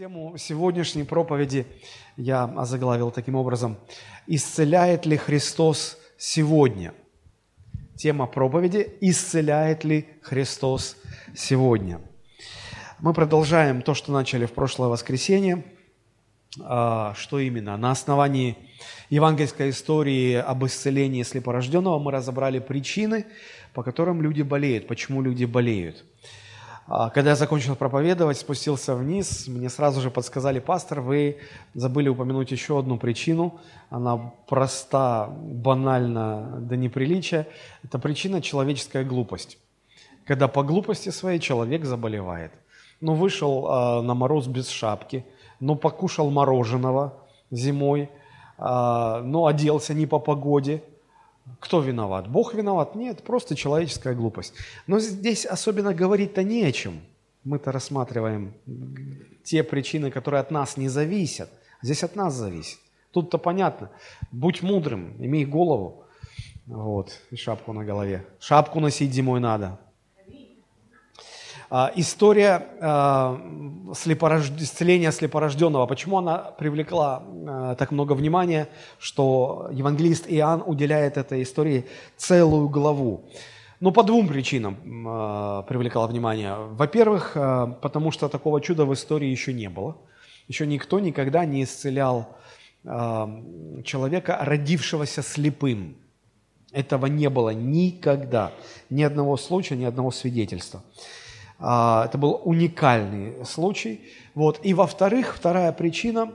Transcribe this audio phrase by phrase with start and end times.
[0.00, 1.66] Тему сегодняшней проповеди
[2.16, 3.76] я озаглавил таким образом
[4.26, 6.94] «Исцеляет ли Христос сегодня?»
[7.96, 10.96] Тема проповеди «Исцеляет ли Христос
[11.36, 12.00] сегодня?»
[13.00, 15.64] Мы продолжаем то, что начали в прошлое воскресенье.
[16.62, 17.76] А, что именно?
[17.76, 18.56] На основании
[19.10, 23.26] евангельской истории об исцелении слепорожденного мы разобрали причины,
[23.74, 26.06] по которым люди болеют, почему люди болеют–
[27.10, 31.36] когда я закончил проповедовать, спустился вниз, мне сразу же подсказали, пастор, вы
[31.72, 33.60] забыли упомянуть еще одну причину.
[33.90, 37.46] Она проста, банальна до неприличия.
[37.84, 39.58] Это причина человеческая глупость.
[40.24, 42.50] Когда по глупости своей человек заболевает.
[43.00, 45.24] Ну, вышел э, на мороз без шапки,
[45.60, 47.14] ну, покушал мороженого
[47.52, 48.10] зимой,
[48.58, 50.82] э, ну, оделся не по погоде–
[51.58, 52.28] кто виноват?
[52.28, 52.94] Бог виноват?
[52.94, 54.54] Нет, просто человеческая глупость.
[54.86, 57.00] Но здесь особенно говорить-то не о чем.
[57.44, 58.52] Мы-то рассматриваем
[59.42, 61.50] те причины, которые от нас не зависят.
[61.82, 62.78] Здесь от нас зависит.
[63.10, 63.90] Тут-то понятно.
[64.30, 66.04] Будь мудрым, имей голову.
[66.66, 68.24] Вот, и шапку на голове.
[68.38, 69.78] Шапку носить зимой надо.
[71.72, 73.40] А, история а,
[73.94, 74.50] слепорож...
[74.58, 78.68] исцеления слепорожденного, почему она привлекла а, так много внимания,
[78.98, 83.24] что евангелист Иоанн уделяет этой истории целую главу.
[83.78, 86.54] Ну, по двум причинам э, привлекала внимание.
[86.54, 89.96] Во-первых, э, потому что такого чуда в истории еще не было.
[90.48, 92.36] Еще никто никогда не исцелял
[92.84, 92.90] э,
[93.82, 95.96] человека, родившегося слепым.
[96.72, 98.52] Этого не было никогда.
[98.90, 100.82] Ни одного случая, ни одного свидетельства.
[101.60, 104.00] А, это был уникальный случай.
[104.34, 104.60] Вот.
[104.62, 106.32] И во-вторых, вторая причина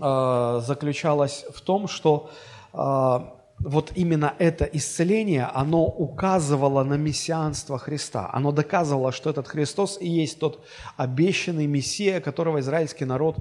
[0.00, 2.30] а, заключалась в том, что
[2.72, 8.28] а, вот именно это исцеление, оно указывало на мессианство Христа.
[8.32, 10.62] Оно доказывало, что этот Христос и есть тот
[10.96, 13.36] обещанный Мессия, которого израильский народ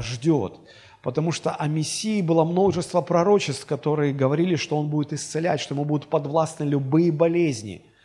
[0.00, 0.54] ждет.
[1.02, 5.84] Потому что о Мессии было множество пророчеств, которые говорили, что Он будет исцелять, что Ему
[5.84, 7.84] будут подвластны любые болезни–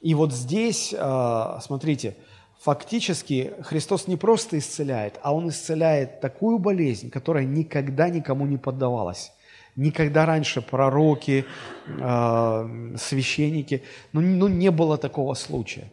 [0.00, 2.16] и вот здесь, а, смотрите,
[2.60, 9.32] фактически Христос не просто исцеляет, а Он исцеляет такую болезнь, которая никогда никому не поддавалась.
[9.74, 11.44] Никогда раньше пророки,
[12.00, 13.82] а, священники,
[14.12, 15.90] ну, ну не было такого случая.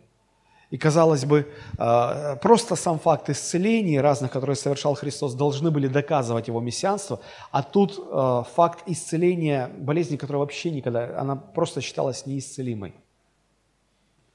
[0.72, 6.48] И, казалось бы, а, просто сам факт исцелений разных, которые совершал Христос, должны были доказывать
[6.48, 7.22] его мессианство,
[7.52, 8.00] а тут
[8.56, 12.94] факт исцеления болезни, которая вообще никогда, она просто считалась неисцелимой.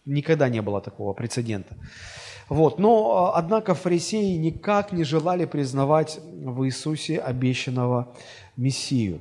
[0.05, 1.77] Никогда не было такого прецедента.
[2.49, 2.79] Вот.
[2.79, 8.15] Но, а, однако, фарисеи никак не желали признавать в Иисусе обещанного
[8.57, 9.21] Мессию.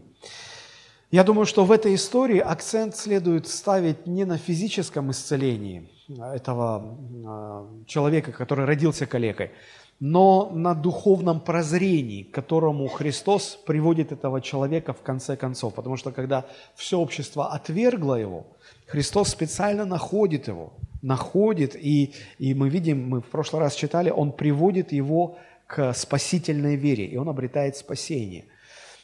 [1.11, 7.67] Я думаю, что в этой истории акцент следует ставить не на физическом исцелении этого а,
[7.85, 9.51] человека, который родился калекой,
[9.99, 15.73] но на духовном прозрении, к которому Христос приводит этого человека в конце концов.
[15.73, 16.45] Потому что когда
[16.75, 18.47] все общество отвергло его,
[18.89, 20.73] Христос специально находит его,
[21.03, 26.75] находит, и, и мы видим, мы в прошлый раз читали, он приводит его к спасительной
[26.75, 28.45] вере, и он обретает спасение.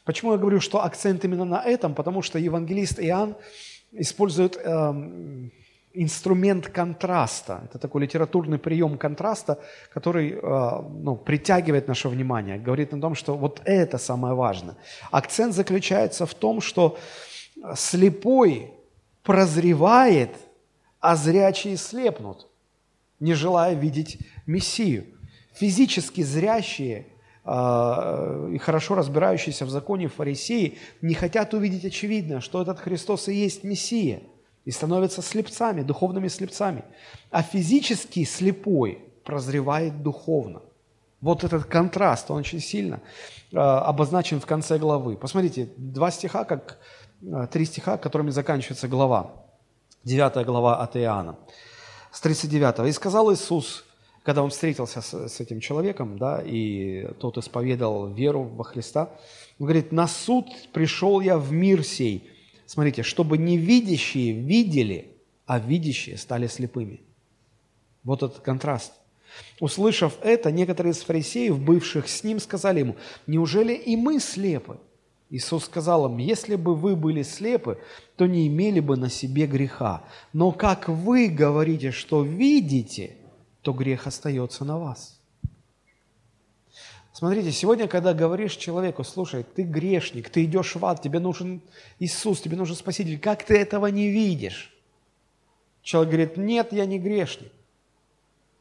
[0.03, 1.93] Почему я говорю, что акцент именно на этом?
[1.93, 3.35] Потому что евангелист Иоанн
[3.91, 4.93] использует э,
[5.93, 7.61] инструмент контраста.
[7.65, 9.59] Это такой литературный прием контраста,
[9.93, 14.77] который э, ну, притягивает наше внимание, говорит о том, что вот это самое важное.
[15.11, 16.97] Акцент заключается в том, что
[17.75, 18.71] слепой
[19.25, 20.37] прозревает,
[21.01, 22.47] а зрячие слепнут,
[23.19, 25.07] не желая видеть Мессию.
[25.53, 27.07] Физически зрящие
[27.43, 33.33] э, и хорошо разбирающиеся в законе фарисеи не хотят увидеть очевидно, что этот Христос и
[33.33, 34.21] есть Мессия,
[34.63, 36.83] и становятся слепцами, духовными слепцами.
[37.31, 40.61] А физически слепой прозревает духовно.
[41.21, 43.01] Вот этот контраст, он очень сильно
[43.51, 45.15] э, обозначен в конце главы.
[45.15, 46.77] Посмотрите, два стиха, как
[47.51, 49.33] три стиха, которыми заканчивается глава,
[50.03, 51.37] 9 глава от Иоанна,
[52.11, 52.87] с 39.
[52.87, 53.85] «И сказал Иисус,
[54.23, 59.09] когда он встретился с, с этим человеком, да, и тот исповедал веру во Христа,
[59.59, 62.29] он говорит, на суд пришел я в мир сей,
[62.65, 65.15] смотрите, чтобы не видящие видели,
[65.45, 67.01] а видящие стали слепыми.
[68.03, 68.93] Вот этот контраст.
[69.59, 72.95] Услышав это, некоторые из фарисеев, бывших с ним, сказали ему,
[73.27, 74.79] неужели и мы слепы?
[75.35, 77.77] Иисус сказал им, если бы вы были слепы,
[78.15, 80.05] то не имели бы на себе греха.
[80.31, 83.17] Но как вы говорите, что видите,
[83.61, 85.19] то грех остается на вас.
[87.11, 91.61] Смотрите, сегодня, когда говоришь человеку, слушай, ты грешник, ты идешь в ад, тебе нужен
[91.99, 94.73] Иисус, тебе нужен Спаситель, как ты этого не видишь?
[95.81, 97.51] Человек говорит, нет, я не грешник.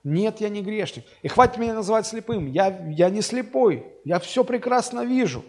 [0.02, 1.04] Нет, я не грешник.
[1.22, 2.50] И хватит меня называть слепым.
[2.50, 3.86] Я, я не слепой.
[4.04, 5.44] Я все прекрасно вижу.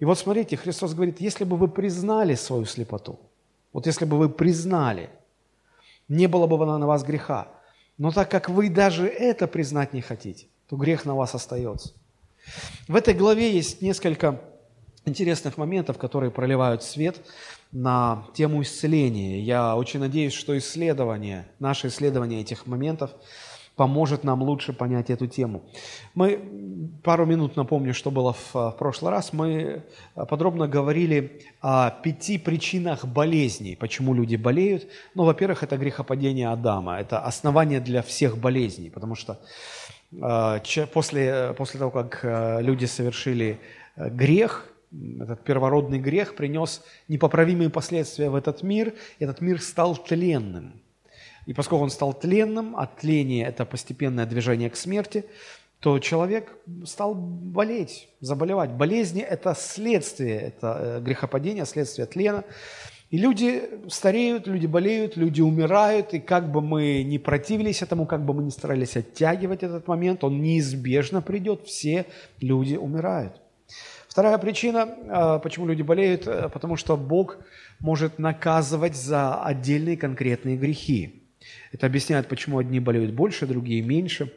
[0.00, 3.20] И вот смотрите, Христос говорит, если бы вы признали свою слепоту,
[3.72, 5.10] вот если бы вы признали,
[6.08, 7.48] не было бы на вас греха.
[7.98, 11.92] Но так как вы даже это признать не хотите, то грех на вас остается.
[12.88, 14.40] В этой главе есть несколько
[15.04, 17.20] интересных моментов, которые проливают свет
[17.70, 19.40] на тему исцеления.
[19.40, 23.10] Я очень надеюсь, что исследование, наше исследование этих моментов
[23.76, 25.62] поможет нам лучше понять эту тему.
[26.14, 26.38] Мы
[27.02, 29.32] пару минут напомню, что было в, в прошлый раз.
[29.32, 29.82] Мы
[30.14, 34.86] подробно говорили о пяти причинах болезней, почему люди болеют.
[35.14, 39.38] Ну, во-первых, это грехопадение Адама, это основание для всех болезней, потому что
[40.12, 43.60] э, после, после того, как э, люди совершили
[43.96, 44.66] э, грех,
[45.20, 50.82] этот первородный грех принес непоправимые последствия в этот мир, этот мир стал тленным.
[51.50, 55.24] И поскольку он стал тленным, а тление– это постепенное движение к смерти,
[55.80, 58.70] то человек стал болеть, заболевать.
[58.70, 62.44] Болезни– это следствие, это э, грехопадение, следствие тлена.
[63.10, 68.24] И люди стареют, люди болеют, люди умирают, и как бы мы ни противились этому, как
[68.24, 72.06] бы мы ни старались оттягивать этот момент, он неизбежно придет, все
[72.40, 73.40] люди умирают.
[74.06, 77.38] Вторая причина, а, почему люди болеют, э, потому что Бог
[77.80, 81.19] может наказывать за отдельные конкретные грехи.
[81.72, 84.32] Это объясняет, почему одни болеют больше, другие меньше,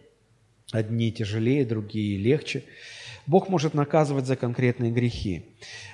[0.72, 2.64] одни тяжелее, другие легче.
[3.26, 5.46] Бог может наказывать за конкретные грехи.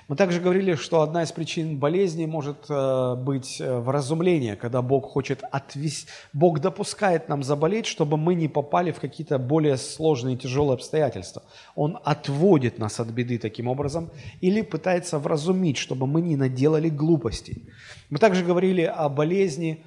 [0.08, 5.06] Мы также говорили, что одна из причин болезни может э, быть э, вразумление, когда Бог
[5.06, 10.38] хочет отвести, Бог допускает нам заболеть, чтобы мы не попали в какие-то более сложные и
[10.40, 11.44] тяжелые обстоятельства.
[11.76, 14.10] Он отводит нас от беды таким образом
[14.42, 17.70] или пытается вразумить, чтобы мы не наделали глупостей.
[18.10, 19.84] Мы также говорили о болезни,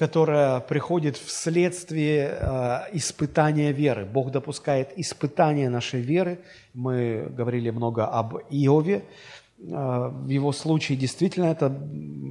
[0.00, 4.06] которая приходит вследствие э, испытания веры.
[4.06, 6.38] Бог допускает испытания нашей веры.
[6.72, 9.02] Мы говорили много об Иове,
[9.70, 11.66] а, в его случае действительно это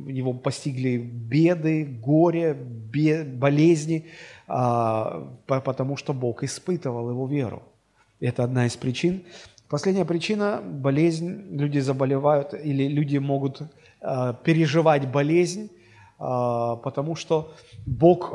[0.08, 4.08] его постигли беды, горе, болезни,
[4.48, 7.62] а, потому что Бог испытывал его веру.
[8.20, 9.22] Это одна из причин.
[9.70, 11.56] Последняя причина– болезнь.
[11.56, 13.62] Люди заболевают или люди могут
[14.02, 15.70] а, переживать болезнь,
[16.20, 17.54] потому что
[17.86, 18.34] Бог,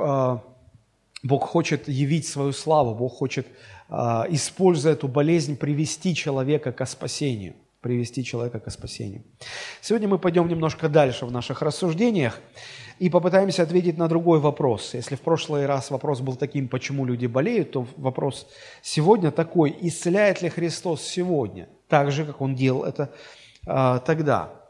[1.23, 3.47] Бог хочет явить свою славу, Бог хочет,
[4.31, 7.55] используя эту болезнь, привести человека к спасению
[7.85, 9.23] привести человека к спасению.
[9.83, 12.41] Сегодня мы пойдем немножко дальше в наших рассуждениях
[12.99, 14.95] и попытаемся ответить на другой вопрос.
[14.95, 18.47] Если в прошлый раз вопрос был таким, почему люди болеют, то вопрос
[18.81, 23.13] сегодня такой, исцеляет ли Христос сегодня, так же, как Он делал это
[23.67, 24.64] а, тогда.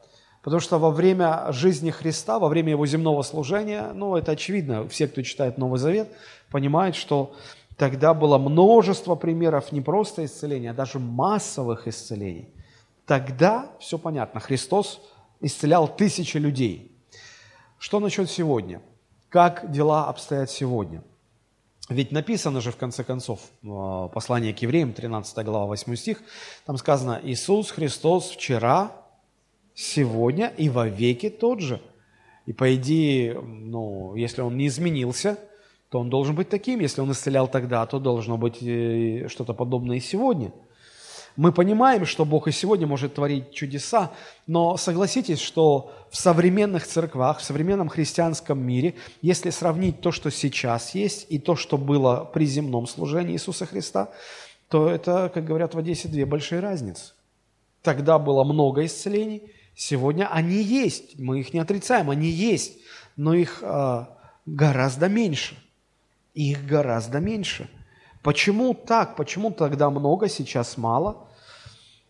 [0.44, 5.08] Потому что во время жизни Христа, во время Его земного служения, ну, это очевидно, все,
[5.08, 6.12] кто читает Новый Завет,
[6.50, 7.34] понимают, что
[7.78, 12.50] тогда было множество примеров не просто исцеления, а даже массовых исцелений.
[13.06, 14.38] Тогда все понятно.
[14.38, 15.00] Христос
[15.40, 16.92] исцелял тысячи людей.
[17.78, 18.82] Что насчет сегодня?
[19.30, 21.02] Как дела обстоят сегодня?
[21.88, 26.22] Ведь написано же, в конце концов, э, послание к евреям, 13 глава, 8 стих,
[26.66, 29.03] там сказано, Иисус Христос вчера,
[29.74, 31.80] сегодня и во веки тот же.
[32.46, 35.38] И по идее, ну, если он не изменился,
[35.88, 36.80] то он должен быть таким.
[36.80, 40.52] Если он исцелял тогда, то должно быть э, что-то подобное и сегодня–
[41.36, 44.12] мы понимаем, что Бог и сегодня может творить чудеса,
[44.46, 50.94] но согласитесь, что в современных церквах, в современном христианском мире, если сравнить то, что сейчас
[50.94, 54.10] есть, и то, что было при земном служении Иисуса Христа,
[54.68, 57.14] то это, как говорят в Одессе, две большие разницы.
[57.82, 62.78] Тогда было много исцелений, сегодня они есть, мы их не отрицаем, они есть,
[63.16, 64.06] но их э,
[64.46, 65.56] гораздо меньше.
[66.34, 67.68] Их гораздо меньше–
[68.24, 69.16] Почему так?
[69.16, 71.28] Почему тогда много, сейчас мало?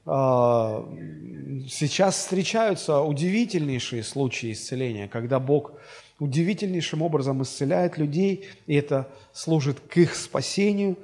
[0.07, 0.89] А,
[1.69, 5.73] сейчас встречаются удивительнейшие случаи исцеления, когда Бог
[6.21, 10.97] удивительнейшим образом исцеляет людей, и это служит к их спасению.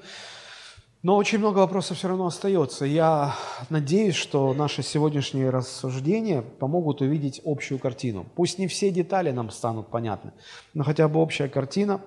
[1.03, 2.85] Но очень много вопросов все равно остается.
[2.85, 3.35] Я
[3.71, 8.27] надеюсь, что наши сегодняшние рассуждения помогут увидеть общую картину.
[8.35, 10.33] Пусть не все детали нам станут понятны,
[10.75, 12.03] но хотя бы общая картина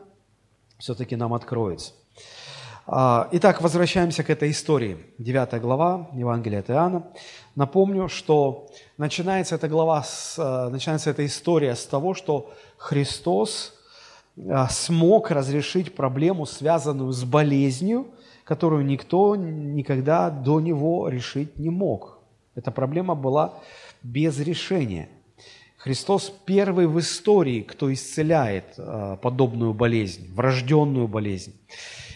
[0.78, 1.94] все-таки нам откроется.
[2.86, 4.98] А, итак, возвращаемся к этой истории.
[5.18, 7.08] Девятая глава Евангелия от Иоанна.
[7.56, 8.68] Напомню, что
[9.00, 13.74] начинается эта глава, с, э, начинается эта история с того, что Христос
[14.38, 18.08] э, смог разрешить проблему, связанную с болезнью,
[18.44, 22.20] которую никто никогда до него решить не мог.
[22.56, 23.54] Эта проблема была
[24.04, 25.10] без решения.
[25.78, 31.54] Христос первый в истории, кто исцеляет э, подобную болезнь, врожденную болезнь.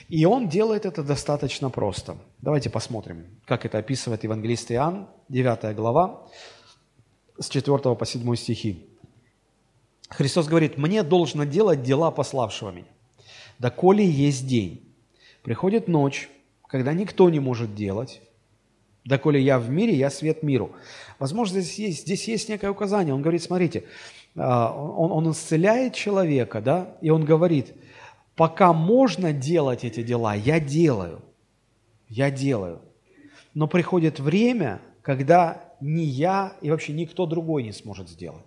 [0.07, 2.15] И он делает это достаточно просто.
[2.39, 6.27] Давайте посмотрим, как это описывает евангелист Иоанн, 9 глава,
[7.37, 8.85] с 4 по 7 стихи.
[10.09, 12.87] Христос говорит, «Мне должно делать дела пославшего меня,
[13.59, 14.86] да коли есть день.
[15.47, 16.29] Приходит ночь,
[16.67, 18.21] когда никто не может делать,
[19.05, 20.73] да коли я в мире, я свет миру».
[21.19, 23.13] Возможно, здесь есть, здесь есть некое указание.
[23.13, 23.85] Он говорит, смотрите,
[24.35, 27.73] а, он, он исцеляет человека, да, и он говорит,
[28.35, 31.21] пока можно делать эти дела, я делаю,
[32.09, 32.81] я делаю.
[33.53, 38.43] Но приходит время, когда ни я и вообще никто другой не сможет сделать.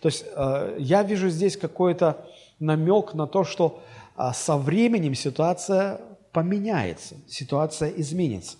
[0.00, 2.26] То есть э, я вижу здесь какой-то
[2.58, 3.84] намек на то, что
[4.16, 6.00] э, со временем ситуация
[6.32, 8.56] поменяется, ситуация изменится.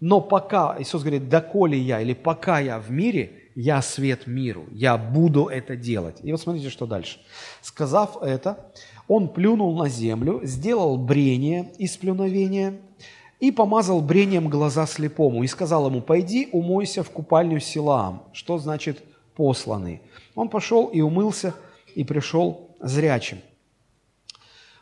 [0.00, 4.96] Но пока, Иисус говорит, доколе я или пока я в мире, я свет миру, я
[4.96, 6.18] буду это делать.
[6.22, 7.20] И вот смотрите, что дальше.
[7.60, 8.72] Сказав это,
[9.08, 12.80] он плюнул на землю, сделал брение из плюновения
[13.40, 19.02] и помазал брением глаза слепому и сказал ему, пойди умойся в купальню Силаам, что значит
[19.34, 20.00] посланный.
[20.34, 21.54] Он пошел и умылся,
[21.94, 23.38] и пришел зрячим.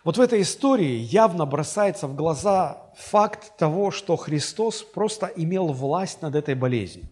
[0.09, 6.23] Вот в этой истории явно бросается в глаза факт того, что Христос просто имел власть
[6.23, 7.05] над этой болезнью.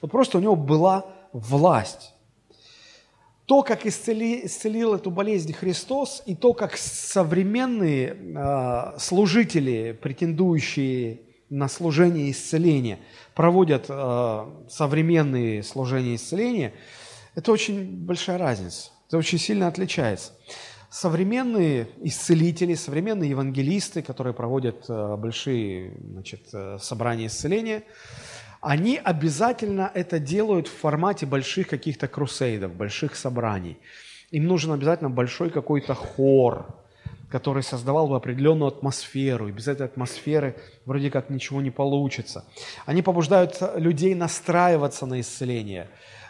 [0.00, 2.14] Вот просто у него была власть.
[3.46, 11.68] То, как исцели, исцелил эту болезнь Христос, и то, как современные э, служители, претендующие на
[11.68, 13.00] служение исцеления,
[13.34, 16.74] проводят э, современные служения исцеления,
[17.34, 18.92] это очень большая разница.
[19.08, 20.30] Это очень сильно отличается.
[20.92, 27.84] Современные исцелители, современные евангелисты, которые проводят э, большие значит, э, собрания исцеления,
[28.60, 33.78] они обязательно это делают в формате больших каких-то крусейдов, больших собраний.
[34.32, 36.66] Им нужен обязательно большой какой-то хор,
[37.30, 42.44] который создавал бы определенную атмосферу, и без этой атмосферы вроде как ничего не получится.
[42.84, 45.88] Они побуждают людей настраиваться на исцеление,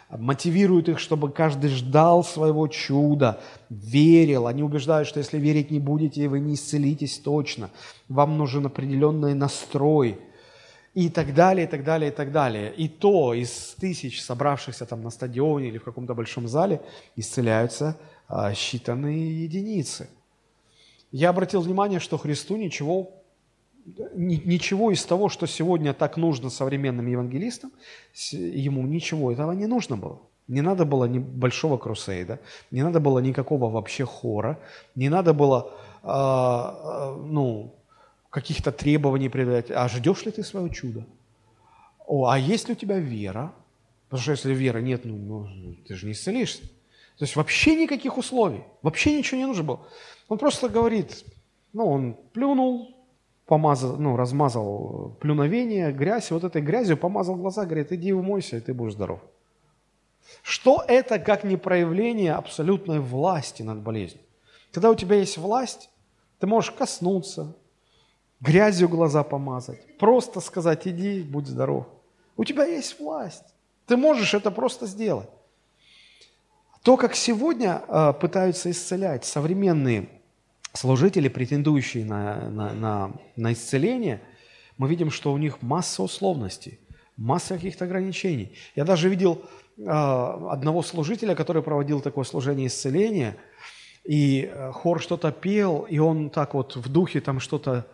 [0.09, 4.47] мотивируют их, чтобы каждый ждал своего чуда, верил.
[4.47, 7.69] Они убеждают, что если верить не будете, вы не исцелитесь точно.
[8.09, 10.19] Вам нужен определенный настрой–
[10.93, 12.73] и так далее, и так далее, и так далее.
[12.73, 16.81] И то из тысяч собравшихся там на стадионе или в каком-то большом зале
[17.15, 20.09] исцеляются а, считанные единицы.
[21.11, 23.11] Я обратил внимание, что Христу ничего,
[24.13, 27.71] ничего из того, что сегодня так нужно современным евангелистам,
[28.31, 30.19] ему ничего этого не нужно было.
[30.47, 32.39] Не надо было ни большого крусейда,
[32.71, 34.59] не надо было никакого вообще хора,
[34.95, 35.71] не надо было,
[36.03, 37.73] э, ну,
[38.29, 39.71] каких-то требований предать.
[39.71, 41.05] А ждешь ли ты свое чудо?
[42.05, 43.53] О, а есть ли у тебя вера?
[44.09, 46.63] Потому что если веры нет, ну, ну ты же не исцелишься.
[47.17, 49.87] То есть вообще никаких условий, вообще ничего не нужно было.
[50.27, 51.23] Он просто говорит,
[51.71, 52.92] ну, он плюнул,
[53.53, 58.73] помазал, ну, размазал плюновение, грязь, вот этой грязью помазал глаза, говорит, иди умойся, и ты
[58.73, 59.19] будешь здоров.
[60.41, 64.23] Что это, как не проявление абсолютной власти над болезнью?
[64.71, 65.91] Когда у тебя есть власть,
[66.39, 67.55] ты можешь коснуться,
[68.41, 71.85] грязью глаза помазать, просто сказать, иди, будь здоров.
[72.35, 73.53] У тебя есть власть.
[73.85, 75.29] Ты можешь это просто сделать.
[76.81, 80.09] То, как сегодня э, пытаются исцелять современные
[80.73, 84.21] служители, претендующие на, на, на, на исцеление,
[84.77, 86.79] мы видим, что у них масса условностей,
[87.15, 88.53] масса каких-то ограничений.
[88.75, 89.41] Я даже видел
[89.77, 93.37] э, одного служителя, который проводил такое служение исцеления,
[94.03, 97.85] и э, хор что-то пел, и он так вот в духе там что-то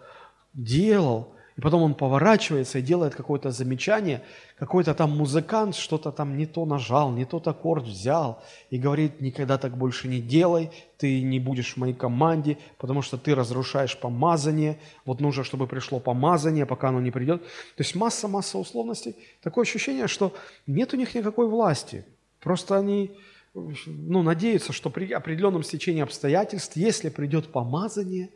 [0.53, 4.21] делал, и потом он поворачивается и делает какое-то замечание,
[4.57, 9.57] какой-то там музыкант что-то там не то нажал, не тот аккорд взял, и говорит, никогда
[9.57, 14.79] так больше не делай, ты не будешь в моей команде, потому что ты разрушаешь помазание,
[15.03, 17.43] вот нужно, чтобы пришло помазание, пока оно не придет.
[17.43, 19.17] То есть масса-масса условностей.
[19.41, 20.33] Такое ощущение, что
[20.65, 22.05] нет у них никакой власти,
[22.39, 23.11] просто они
[23.53, 28.29] ну, надеются, что при определенном стечении обстоятельств, если придет помазание,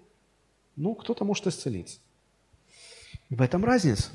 [0.75, 1.99] ну, кто-то может исцелиться.
[3.33, 4.11] В этом разница.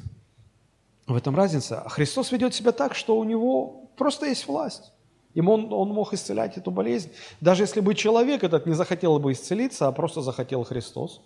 [1.08, 1.80] В этом разница.
[1.80, 4.92] А Христос ведет себя так, что у него просто есть власть.
[5.34, 7.10] Ему он, он мог исцелять эту болезнь.
[7.40, 11.20] Даже если бы человек этот не захотел бы исцелиться, а просто захотел Христос,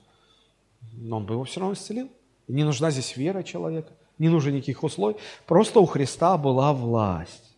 [0.92, 2.08] но он бы его все равно исцелил.
[2.48, 5.18] И не нужна здесь вера человека, не нужно никаких условий.
[5.46, 7.54] Просто у Христа была власть.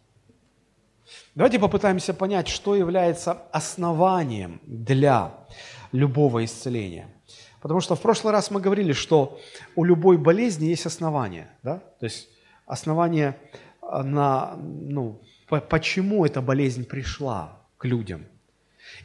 [1.36, 5.32] Давайте попытаемся понять, что является основанием для
[5.92, 7.13] любого исцеления.
[7.64, 9.40] Потому что в прошлый раз мы говорили, что
[9.74, 11.48] у любой болезни есть основание.
[11.62, 11.78] Да?
[11.98, 12.28] То есть
[12.66, 13.38] основание
[13.80, 18.26] а, на, ну, по, почему эта болезнь пришла к людям.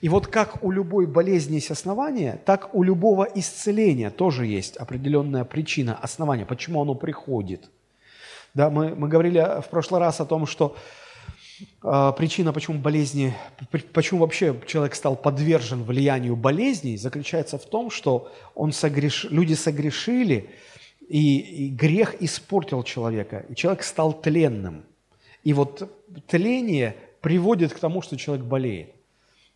[0.01, 5.45] И вот как у любой болезни есть основание, так у любого исцеления тоже есть определенная
[5.45, 7.69] причина, основание, почему оно приходит.
[8.53, 10.75] Да, мы, мы говорили в прошлый раз о том, что
[11.81, 13.33] причина, почему болезни,
[13.93, 20.49] почему вообще человек стал подвержен влиянию болезней, заключается в том, что он согреш, люди согрешили,
[21.07, 24.85] и, и грех испортил человека, и человек стал тленным.
[25.43, 25.89] И вот
[26.27, 28.91] тление приводит к тому, что человек болеет.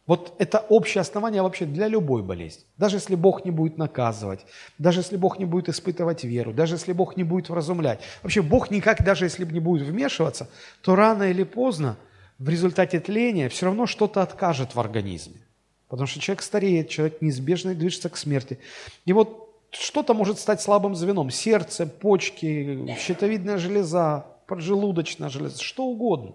[0.06, 2.64] Вот это общее основание вообще для любой болезни.
[2.78, 4.46] Даже если Бог не будет наказывать,
[4.78, 8.02] даже если Бог не будет испытывать веру, даже если Бог не будет вразумлять.
[8.22, 10.50] Вообще Бог никак, даже если не будет вмешиваться,
[10.82, 11.98] то рано или поздно
[12.38, 15.40] в результате тления все равно что-то откажет в организме.
[15.88, 18.60] Потому что человек стареет, человек неизбежно движется к смерти.
[19.06, 21.30] И вот что-то может стать слабым звеном.
[21.30, 26.34] Сердце, почки, щитовидная железа, поджелудочная железа, что угодно.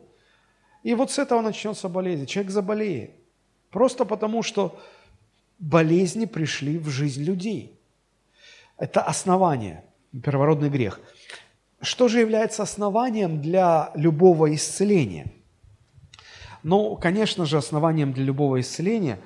[0.85, 2.25] И вот с этого начнется болезнь.
[2.25, 3.11] Человек заболеет.
[3.71, 4.79] Просто потому, что
[5.59, 7.79] болезни пришли в жизнь людей.
[8.77, 9.85] Это основание,
[10.23, 11.01] первородный грех.
[11.81, 15.33] Что же является основанием для любого исцеления?
[16.63, 19.19] Ну, конечно же, основанием для любого исцеления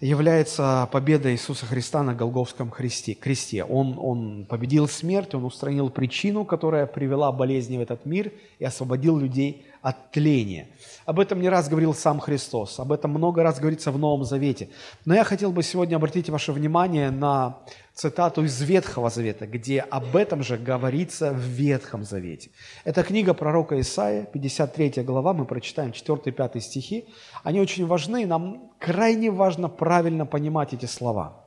[0.00, 3.14] является победа Иисуса Христа на Голговском кресте.
[3.14, 3.64] кресте.
[3.64, 9.18] Он, он победил смерть, Он устранил причину, которая привела болезни в этот мир и освободил
[9.18, 10.68] людей от тления.
[11.06, 14.68] Об этом не раз говорил сам Христос, об этом много раз говорится в Новом Завете.
[15.04, 17.58] Но я хотел бы сегодня обратить ваше внимание на
[17.94, 22.50] цитату из Ветхого Завета, где об этом же говорится в Ветхом Завете.
[22.84, 27.06] Это книга пророка Исаия, 53 глава, мы прочитаем 4-5 стихи.
[27.42, 31.46] Они очень важны, нам крайне важно правильно понимать эти слова.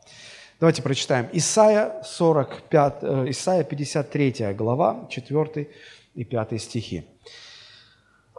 [0.60, 1.28] Давайте прочитаем.
[1.34, 5.70] Исаия, 45, э, Исаия 53 глава, 4
[6.14, 7.11] и 5 стихи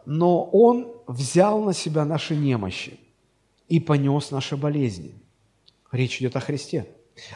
[0.07, 2.99] но Он взял на себя наши немощи
[3.69, 5.15] и понес наши болезни.
[5.91, 6.87] Речь идет о Христе.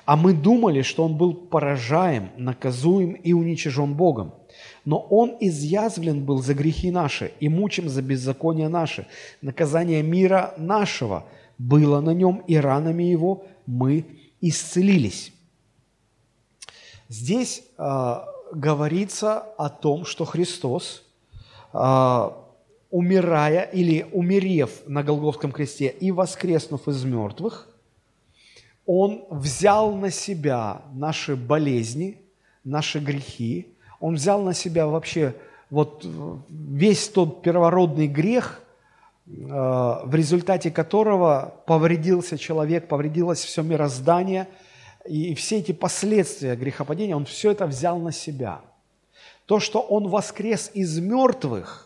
[0.05, 4.35] А мы думали, что Он был поражаем, наказуем и уничижен Богом.
[4.85, 9.07] Но Он изъязвлен был за грехи наши и мучим за беззаконие наши.
[9.43, 11.25] Наказание мира нашего
[11.59, 14.05] было на Нем, и ранами Его мы
[14.41, 15.33] исцелились.
[17.09, 18.17] Здесь э,
[18.52, 21.05] говорится о том, что Христос
[21.73, 22.31] э,
[22.97, 27.69] умирая или умерев на Голгофском кресте и воскреснув из мертвых,
[28.87, 32.23] Он взял на себя наши болезни,
[32.65, 33.67] наши грехи,
[34.00, 35.35] Он взял на себя вообще
[35.69, 36.06] вот
[36.49, 38.63] весь тот первородный грех,
[39.26, 44.49] э, в результате которого повредился человек, повредилось все мироздание,
[45.06, 48.63] и все эти последствия грехопадения, Он все это взял на себя.
[49.45, 51.82] То, что Он воскрес из мертвых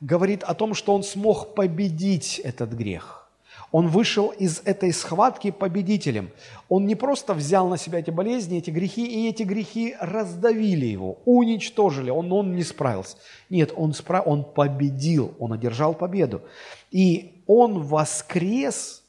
[0.00, 3.26] говорит о том, что он смог победить этот грех.
[3.72, 6.30] Он вышел из этой схватки победителем.
[6.68, 11.18] Он не просто взял на себя эти болезни, эти грехи, и эти грехи раздавили его,
[11.24, 12.10] уничтожили.
[12.10, 13.16] Он, он не справился.
[13.50, 14.26] Нет, он, справ...
[14.26, 16.42] он победил, он одержал победу.
[16.90, 19.02] И он воскрес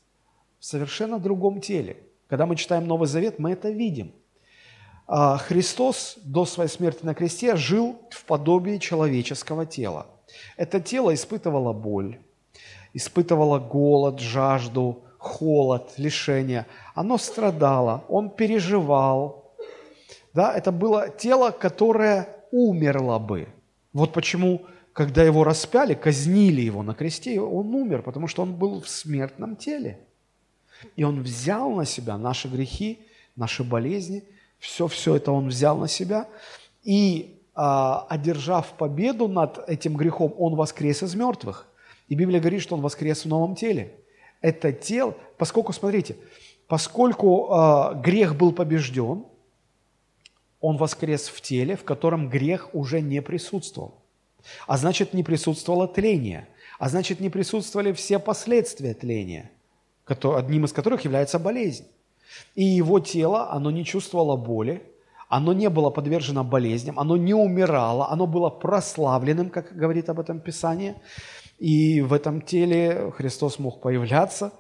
[0.60, 1.98] в совершенно другом теле.
[2.28, 4.12] Когда мы читаем Новый Завет, мы это видим.
[5.06, 10.08] А Христос до своей смерти на кресте жил в подобии человеческого тела–
[10.56, 12.20] это тело испытывало боль,
[12.94, 16.66] испытывало голод, жажду, холод, лишение.
[16.96, 19.54] Оно страдало, он переживал.
[20.34, 23.48] Да, это было тело, которое умерло бы.
[23.94, 28.82] Вот почему, когда его распяли, казнили его на кресте, он умер, потому что он был
[28.82, 30.00] в смертном теле.
[30.96, 33.00] И он взял на себя наши грехи,
[33.36, 34.24] наши болезни,
[34.60, 36.28] все-все это он взял на себя.
[36.84, 41.68] И одержав победу над этим грехом, он воскрес из мертвых.
[42.08, 43.96] И Библия говорит, что он воскрес в новом теле.
[44.42, 46.18] Это тело, поскольку, смотрите,
[46.68, 49.26] поскольку э, грех был побежден,
[50.60, 53.96] он воскрес в теле, в котором грех уже не присутствовал.
[54.68, 56.48] А значит, не присутствовало тление.
[56.80, 59.50] А значит, не присутствовали все последствия тления,
[60.06, 61.86] одним из которых является болезнь.
[62.56, 64.84] И его тело, оно не чувствовало боли,
[65.30, 70.40] оно не было подвержено болезням, оно не умирало, оно было прославленным, как говорит об этом
[70.40, 70.96] Писание.
[71.60, 74.52] И в этом теле Христос мог появляться,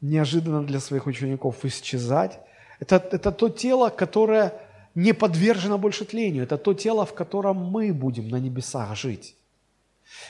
[0.00, 2.38] неожиданно для своих учеников исчезать.
[2.80, 4.52] Это, это то тело, которое
[4.94, 6.44] не подвержено больше тлению.
[6.44, 9.36] Это то тело, в котором мы будем на небесах жить.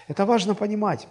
[0.08, 1.06] Это важно понимать.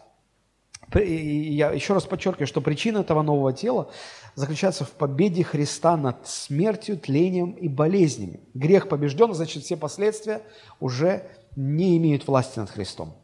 [0.93, 3.91] Я еще раз подчеркиваю, что причина этого нового тела
[4.36, 8.41] заключается в победе Христа над смертью, тлением и болезнями.
[8.54, 10.41] Грех побежден, значит, все последствия
[10.80, 11.24] уже
[11.56, 13.15] не имеют власти над Христом.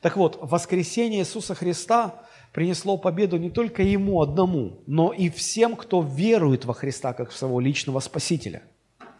[0.00, 6.00] Так вот, воскресение Иисуса Христа принесло победу не только ему одному, но и всем, кто
[6.00, 8.62] верует во Христа как в своего личного Спасителя.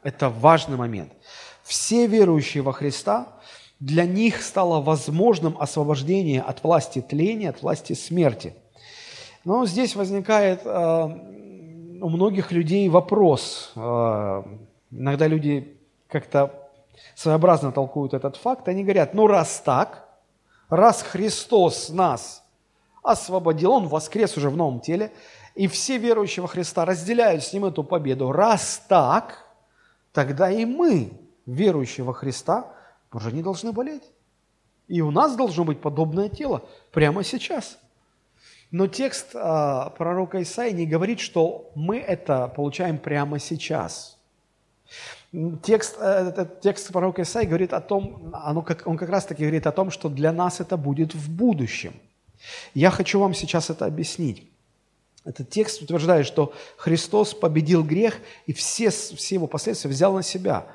[0.03, 1.13] Это важный момент.
[1.63, 3.36] Все верующие во Христа,
[3.81, 8.55] для них стало возможным освобождение от власти тления, от власти смерти.
[9.45, 10.69] Но здесь возникает э,
[12.01, 13.73] у многих людей вопрос.
[13.77, 14.43] Э,
[14.91, 15.77] иногда люди
[16.09, 16.69] как-то
[17.15, 20.09] своеобразно толкуют этот факт, они говорят, ну раз так,
[20.69, 22.43] раз Христос нас
[23.03, 25.13] освободил, Он воскрес уже в новом теле,
[25.55, 29.45] и все верующие во Христа разделяют с Ним эту победу, раз так,
[30.13, 31.13] тогда и мы,
[31.45, 32.73] верующие во Христа,
[33.13, 34.05] уже не должны болеть.
[34.89, 37.79] И у нас должно быть подобное тело прямо сейчас.
[38.71, 44.15] Но текст э, пророка Исаии не говорит, что мы это получаем прямо сейчас–
[45.63, 49.43] Текст, э, этот текст пророка Исаи говорит о том, оно как, он как раз таки
[49.43, 51.95] говорит о том, что для нас это будет в будущем.
[52.75, 54.49] Я хочу вам сейчас это объяснить.
[55.25, 60.67] Этот текст утверждает, что Христос победил грех и все, все его последствия взял на себя.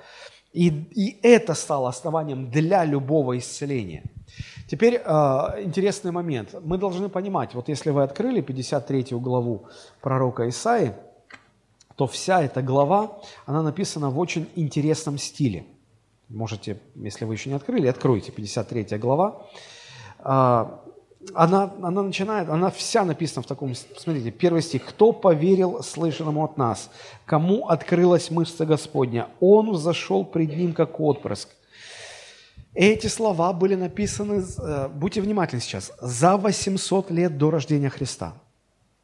[0.54, 4.04] И, и это стало основанием для любого исцеления.
[4.70, 5.04] Теперь э,
[5.64, 6.56] интересный момент.
[6.62, 9.68] Мы должны понимать, вот если вы открыли 53 главу
[10.02, 10.94] пророка Исаи,
[11.96, 15.66] то вся эта глава, она написана в очень интересном стиле.
[16.30, 19.46] Можете, если вы еще не открыли, откройте 53 глава.
[20.20, 20.82] А,
[21.34, 24.86] она, она начинает, она вся написана в таком, смотрите, первый стих.
[24.86, 26.90] «Кто поверил слышанному от нас?
[27.26, 29.28] Кому открылась мышца Господня?
[29.40, 31.50] Он зашел пред ним, как отпрыск».
[32.74, 38.34] Эти слова были написаны, э, будьте внимательны сейчас, за 800 лет до рождения Христа.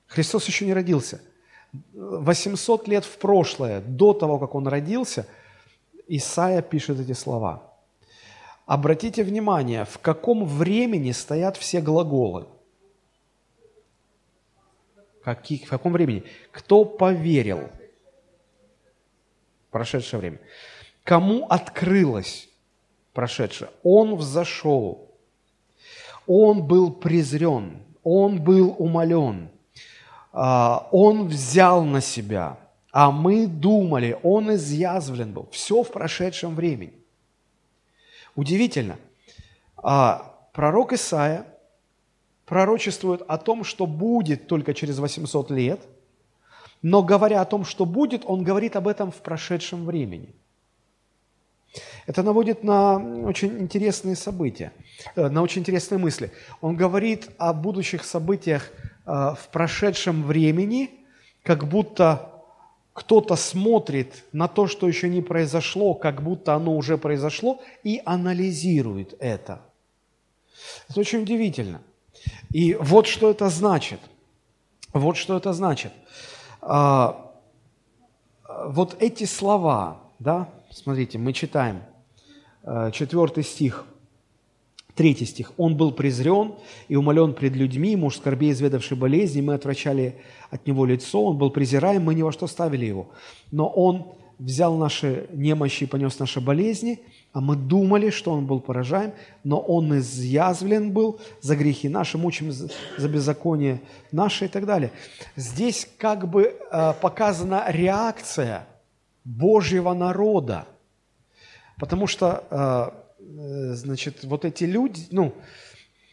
[0.07, 1.21] Христос еще не родился–
[1.93, 5.25] 800 лет в прошлое, до того, как он родился,
[6.07, 7.66] Исаия пишет эти слова.
[8.67, 12.47] Обратите внимание, в каком времени стоят все глаголы.
[15.23, 16.23] Каких, в каком времени?
[16.51, 17.69] Кто поверил?
[19.71, 20.39] Прошедшее время.
[21.03, 22.49] Кому открылось?
[23.13, 23.69] Прошедшее.
[23.83, 25.15] Он взошел.
[26.27, 27.81] Он был презрен.
[28.03, 29.49] Он был умолен.
[30.33, 32.59] А, он взял на себя,
[32.91, 35.47] а мы думали, он изъязвлен был.
[35.51, 36.93] Все в прошедшем времени.
[38.37, 38.95] Удивительно.
[39.75, 41.45] А, пророк Исаия
[42.45, 45.81] пророчествует о том, что будет только через 800 лет,
[46.81, 50.33] но говоря о том, что будет, он говорит об этом в прошедшем времени.
[52.05, 52.95] Это наводит на
[53.25, 54.71] очень интересные события,
[55.17, 56.31] э, на очень интересные мысли.
[56.61, 58.71] Он говорит о будущих событиях
[59.07, 60.91] Э, в прошедшем времени,
[61.43, 62.36] как будто
[62.97, 69.13] кто-то смотрит на то, что еще не произошло, как будто оно уже произошло, и анализирует
[69.19, 69.61] это.
[70.89, 71.79] Это очень удивительно.
[72.51, 73.99] И вот что это значит.
[74.93, 75.93] Вот что это значит.
[76.59, 77.35] А,
[78.65, 81.83] вот эти слова, да, смотрите, мы читаем,
[82.63, 83.85] э, четвертый стих–
[84.97, 85.51] Третий стих.
[85.57, 86.55] «Он был презрен
[86.87, 90.15] и умолен пред людьми, муж скорбей, изведавший болезни, мы отвращали
[90.49, 93.07] от него лицо, он был презираем, мы ни во что ставили его.
[93.51, 94.07] Но он
[94.39, 96.99] взял наши немощи и понес наши болезни,
[97.31, 99.11] а мы думали, что он был поражаем,
[99.43, 103.81] но он изъязвлен был за грехи наши, мучим за беззаконие
[104.11, 104.91] наше и так далее.
[105.35, 108.65] Здесь как бы э, показана реакция
[109.23, 110.65] Божьего народа,
[111.77, 112.89] потому что Э,
[113.27, 115.33] значит, вот эти люди, ну,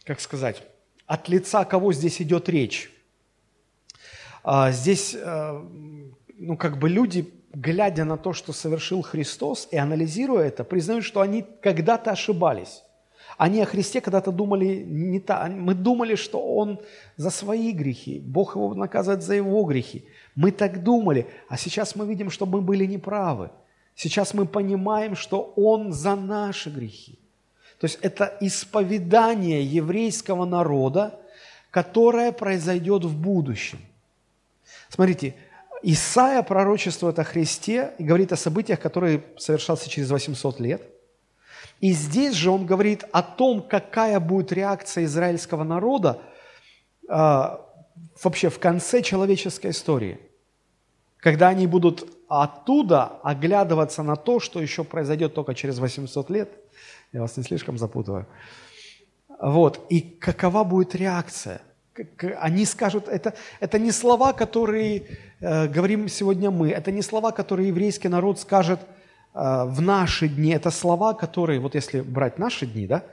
[0.03, 0.61] как сказать,
[1.07, 2.91] от лица кого здесь идет речь?
[4.43, 5.63] А, здесь, э,
[6.37, 11.21] ну, как бы люди, глядя на то, что совершил Христос, и анализируя это, признают, что
[11.21, 12.83] они когда-то ошибались.
[13.37, 15.49] Они о Христе когда-то думали не так.
[15.49, 16.79] Мы думали, что Он
[17.17, 20.05] за свои грехи, Бог его наказывает за его грехи.
[20.35, 23.49] Мы так думали, а сейчас мы видим, что мы были неправы.
[23.95, 27.17] Сейчас мы понимаем, что Он за наши грехи.
[27.79, 31.19] То есть это исповедание еврейского народа,
[31.71, 33.79] которое произойдет в будущем.
[34.89, 35.35] Смотрите,
[35.81, 40.81] Исаия пророчествует о Христе и говорит о событиях, которые совершатся через 800 лет.
[41.81, 46.21] И здесь же он говорит о том, какая будет реакция израильского народа
[47.07, 47.13] э,
[48.23, 50.19] вообще в конце человеческой истории–
[51.25, 56.49] когда они будут оттуда оглядываться на то, что еще произойдет только через 800 лет,
[57.11, 58.25] я вас не слишком запутываю,
[59.39, 61.61] вот, и какова будет реакция?
[62.39, 65.03] Они скажут, это, это не слова, которые
[65.39, 70.51] э, говорим сегодня мы, это не слова, которые еврейский народ скажет э, в наши дни,
[70.51, 73.03] это слова, которые, вот если брать наши дни, да,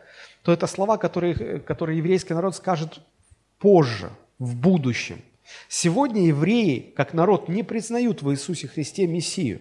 [0.42, 3.00] то это слова, которые, которые еврейский народ скажет
[3.58, 4.10] позже–
[4.42, 5.22] в будущем.
[5.68, 9.60] Сегодня евреи, как народ, не признают в Иисусе Христе Мессию.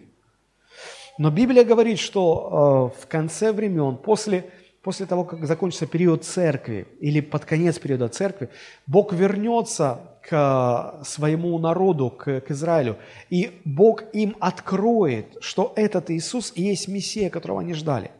[1.17, 4.49] Но Библия говорит, что э, в конце времен, после,
[4.81, 8.49] после того, как закончится период церкви или под конец периода церкви,
[8.87, 12.97] Бог вернется к своему народу, к, к Израилю,
[13.29, 18.11] и Бог им откроет, что этот Иисус и есть Мессия, которого они ждали.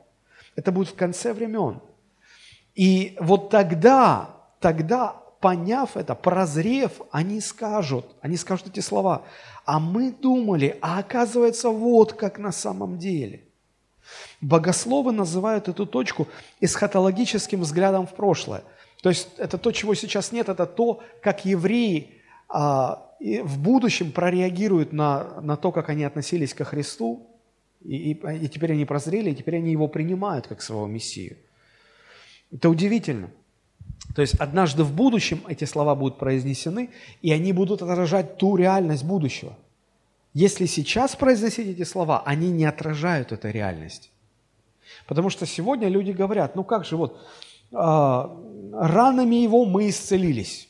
[0.56, 1.80] Это будет в конце времен.
[2.76, 9.24] И вот тогда, тогда, поняв это, прозрев, они скажут, они скажут эти слова,
[9.66, 13.42] а мы думали, а оказывается вот как на самом деле.
[14.40, 16.28] Богословы называют эту точку
[16.62, 18.64] эсхатологическим взглядом в прошлое.
[19.02, 24.94] То есть это то, чего сейчас нет, это то, как евреи а, в будущем прореагируют
[24.94, 27.28] на, на то, как они относились ко Христу,
[27.84, 31.38] и, и, и теперь они прозрели, и теперь они его принимают как своего Мессию.
[32.52, 33.32] Это удивительно.
[34.16, 36.90] То есть однажды в будущем эти слова будут произнесены,
[37.22, 39.56] и они будут отражать ту реальность будущего.
[40.34, 44.12] Если сейчас произносить эти слова, они не отражают эту реальность.
[45.08, 47.20] Потому что сегодня люди говорят, ну как же, вот,
[47.72, 47.76] э,
[48.74, 50.68] ранами его мы исцелились.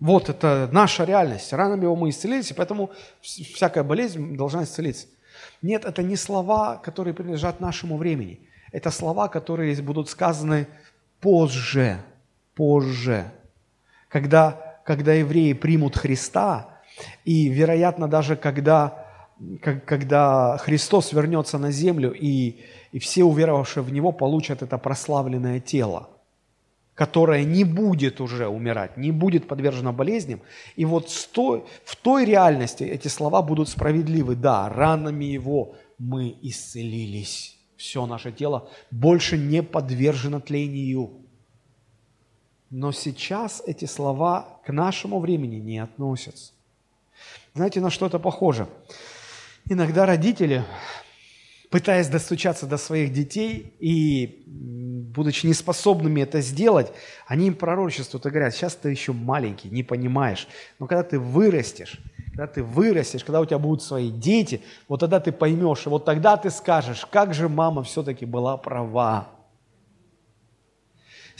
[0.00, 1.52] Вот это наша реальность.
[1.52, 2.90] Ранами его мы исцелились, и поэтому
[3.20, 5.06] всякая болезнь должна исцелиться.
[5.62, 8.40] Нет, это не слова, которые принадлежат нашему времени.
[8.72, 10.66] Это слова, которые будут сказаны
[11.20, 12.02] позже,
[12.54, 13.30] позже.
[14.08, 16.80] Когда, когда евреи примут Христа,
[17.24, 19.06] и, вероятно, даже когда,
[19.60, 22.60] когда Христос вернется на землю, и,
[22.92, 26.10] и все уверовавшие в Него получат это прославленное тело,
[26.94, 30.40] которое не будет уже умирать, не будет подвержено болезням.
[30.76, 34.36] И вот той, в той реальности эти слова будут справедливы.
[34.36, 41.21] Да, ранами Его мы исцелились все наше тело больше не подвержено тлению.
[42.72, 46.52] Но сейчас эти слова к нашему времени не относятся.
[47.54, 48.66] Знаете, на что это похоже?
[49.68, 50.64] Иногда родители,
[51.70, 56.90] пытаясь достучаться до своих детей и будучи неспособными это сделать,
[57.26, 62.00] они им пророчествуют и говорят, сейчас ты еще маленький, не понимаешь, но когда ты вырастешь,
[62.30, 66.06] когда ты вырастешь, когда у тебя будут свои дети, вот тогда ты поймешь, и вот
[66.06, 69.28] тогда ты скажешь, как же мама все-таки была права.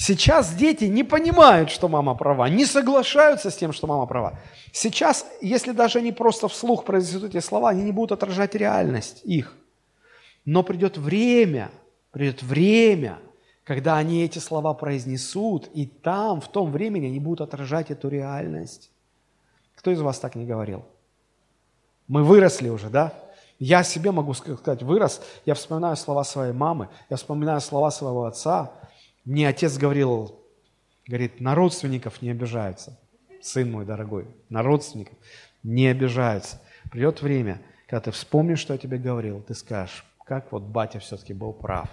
[0.05, 4.37] Сейчас дети не понимают, что мама права, не соглашаются с тем, что мама права.
[4.73, 9.55] Сейчас, если даже они просто вслух произнесут эти слова, они не будут отражать реальность их.
[10.45, 11.71] Но придет время,
[12.11, 13.21] придет время,
[13.63, 18.91] когда они эти слова произнесут, и там, в том времени, они будут отражать эту реальность.
[19.77, 20.85] Кто из вас так не говорил?
[22.09, 23.13] Мы выросли уже, да?
[23.61, 28.73] Я себе могу сказать, вырос, я вспоминаю слова своей мамы, я вспоминаю слова своего отца.
[29.25, 30.41] Мне отец говорил,
[31.07, 32.99] говорит, на родственников не обижаются.
[33.41, 35.17] Сын мой дорогой, на родственников
[35.63, 36.61] не обижаются.
[36.91, 41.35] Придет время, когда ты вспомнишь, что я тебе говорил, ты скажешь, как вот батя все-таки
[41.35, 41.89] был прав.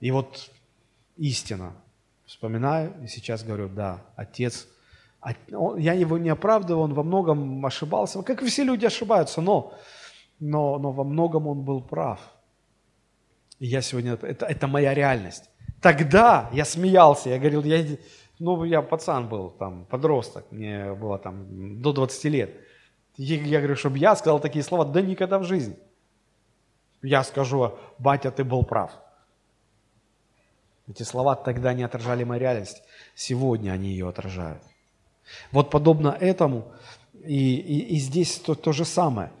[0.00, 0.50] И вот
[1.16, 1.72] истина.
[2.24, 4.66] Вспоминаю и сейчас говорю, да, отец
[5.78, 9.74] я его не оправдываю, он во многом ошибался, как и все люди ошибаются, но,
[10.38, 12.20] но, но во многом он был прав.
[13.58, 15.48] И я сегодня, это, это моя реальность.
[15.80, 17.84] Тогда я смеялся, я говорил, я,
[18.38, 22.50] ну, я пацан был, там, подросток, мне было там до 20 лет.
[23.16, 25.76] Я, я говорю, чтобы я сказал такие слова, да никогда в жизни.
[27.02, 28.90] Я скажу, батя, ты был прав.
[30.88, 32.82] Эти слова тогда не отражали мою реальность.
[33.14, 34.62] Сегодня они ее отражают.
[35.50, 36.72] Вот подобно этому
[37.24, 39.32] и, и, и здесь то, то же самое.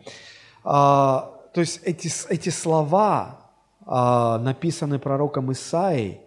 [0.64, 3.40] А, то есть эти, эти слова,
[3.84, 6.20] а, написанные пророком Исаией,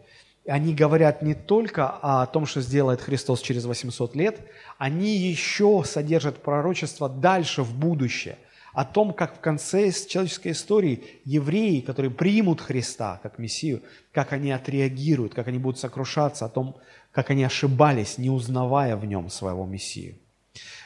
[0.50, 4.40] они говорят не только о том, что сделает Христос через 800 лет,
[4.78, 8.38] они еще содержат пророчество дальше в будущее,
[8.74, 13.82] о том, как в конце человеческой истории евреи, которые примут Христа как Мессию,
[14.12, 16.76] как они отреагируют, как они будут сокрушаться о том,
[17.12, 20.16] как они ошибались, не узнавая в нем своего Мессию.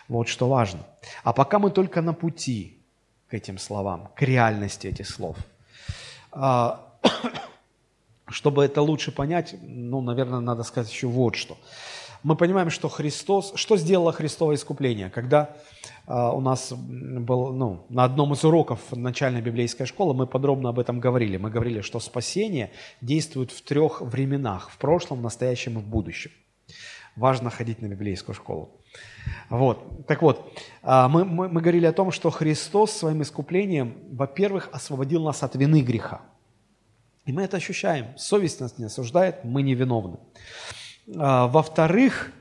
[0.07, 0.79] Вот что важно.
[1.23, 2.77] А пока мы только на пути
[3.27, 5.37] к этим словам, к реальности этих слов.
[8.27, 11.57] Чтобы это лучше понять, ну, наверное, надо сказать еще вот что.
[12.23, 15.57] Мы понимаем, что Христос, что сделало Христово искупление, когда
[16.05, 20.79] а, у нас был, ну, на одном из уроков начальной библейской школы мы подробно об
[20.79, 21.35] этом говорили.
[21.35, 26.31] Мы говорили, что спасение действует в трех временах, в прошлом, настоящем и в будущем.
[27.17, 28.71] Важно ходить на библейскую школу.
[29.49, 30.07] Вот.
[30.07, 30.49] Так вот,
[30.81, 35.55] а, мы, мы, мы говорили о том, что Христос своим искуплением, во-первых, освободил нас от
[35.55, 36.21] вины греха.
[37.25, 38.07] И мы это ощущаем.
[38.17, 40.17] Совесть нас не осуждает, мы невиновны.
[41.15, 42.31] А, во-вторых,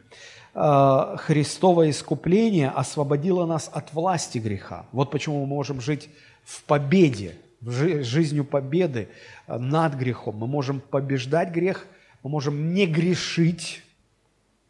[0.55, 4.87] э, Христово искупление освободило нас от власти греха.
[4.90, 6.09] Вот почему мы можем жить
[6.45, 9.09] в победе, жизнью победы
[9.47, 10.37] э, над грехом.
[10.37, 11.87] Мы можем побеждать грех,
[12.25, 13.83] мы можем не грешить,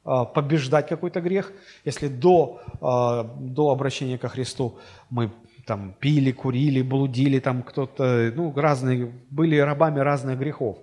[0.05, 1.53] побеждать какой-то грех.
[1.85, 4.79] Если до, до обращения ко Христу
[5.11, 5.31] мы
[5.67, 10.79] там пили, курили, блудили, там кто-то, ну, разные, были рабами разных грехов,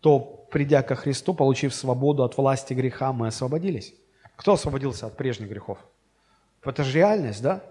[0.00, 3.94] то придя ко Христу, получив свободу от власти греха, мы освободились.
[4.36, 5.78] Кто освободился от прежних грехов?
[6.64, 7.62] Это же реальность, да?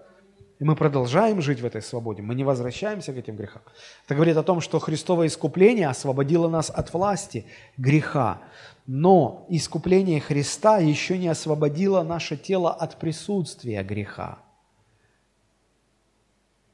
[0.60, 3.62] И мы продолжаем жить в этой свободе, мы не возвращаемся к этим грехам.
[4.04, 7.46] Это говорит о том, что Христово искупление освободило нас от власти
[7.78, 8.42] греха.
[8.86, 14.38] Но искупление Христа еще не освободило наше тело от присутствия греха.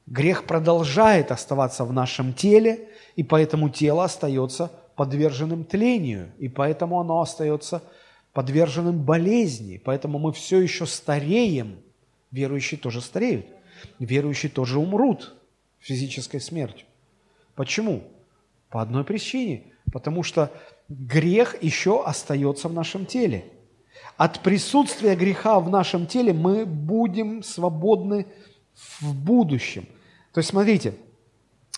[0.07, 7.21] Грех продолжает оставаться в нашем теле, и поэтому тело остается подверженным тлению, и поэтому оно
[7.21, 7.83] остается
[8.31, 9.81] подверженным болезни.
[9.83, 11.79] Поэтому мы все еще стареем.
[12.31, 13.47] Верующие тоже стареют.
[13.99, 15.35] Верующие тоже умрут
[15.79, 16.85] физической смертью.
[17.55, 18.03] Почему?
[18.69, 19.63] По одной причине.
[19.91, 20.51] Потому что
[20.87, 23.45] грех еще остается в нашем теле.
[24.15, 28.25] От присутствия греха в нашем теле мы будем свободны
[29.01, 29.87] в будущем.
[30.37, 30.93] То есть, смотрите,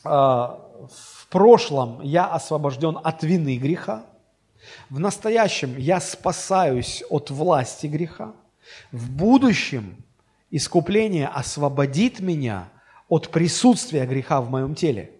[0.03, 0.59] а,
[0.91, 4.05] в прошлом я освобожден от вины греха,
[4.89, 8.33] в настоящем я спасаюсь от власти греха,
[8.91, 10.03] в будущем
[10.51, 12.67] искупление освободит меня
[13.07, 15.11] от присутствия греха в моем теле.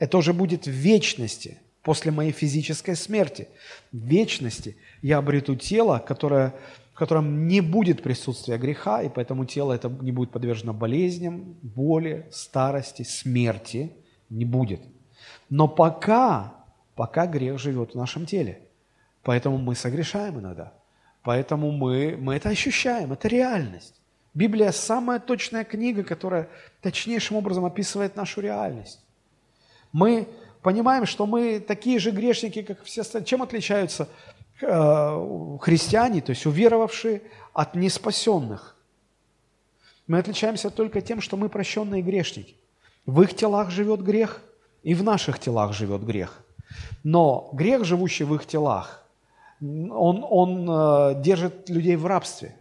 [0.00, 3.46] Это уже будет в вечности, после моей физической смерти.
[3.92, 6.56] В вечности я обрету тело, которое,
[6.98, 13.02] котором не будет присутствия греха, и поэтому тело это не будет подвержено болезням, боли, старости,
[13.02, 13.92] смерти.
[14.28, 14.82] Не будет.
[15.48, 16.54] Но пока,
[16.96, 18.60] пока грех живет в нашем теле.
[19.22, 20.72] Поэтому мы согрешаем иногда.
[21.22, 23.94] Поэтому мы, мы это ощущаем, это реальность.
[24.34, 26.48] Библия– самая точная книга, которая
[26.82, 29.00] точнейшим образом описывает нашу реальность.
[29.92, 30.28] Мы
[30.62, 33.26] понимаем, что мы такие же грешники, как все остальные.
[33.26, 34.08] Чем отличаются
[34.58, 38.76] христиане, то есть уверовавшие, от неспасенных?
[40.06, 42.56] Мы отличаемся только тем, что мы прощенные грешники.
[43.06, 44.42] В их телах живет грех,
[44.82, 46.44] и в наших телах живет грех.
[47.04, 49.04] Но грех, живущий в их телах,
[49.60, 52.56] он, он э, держит людей в рабстве.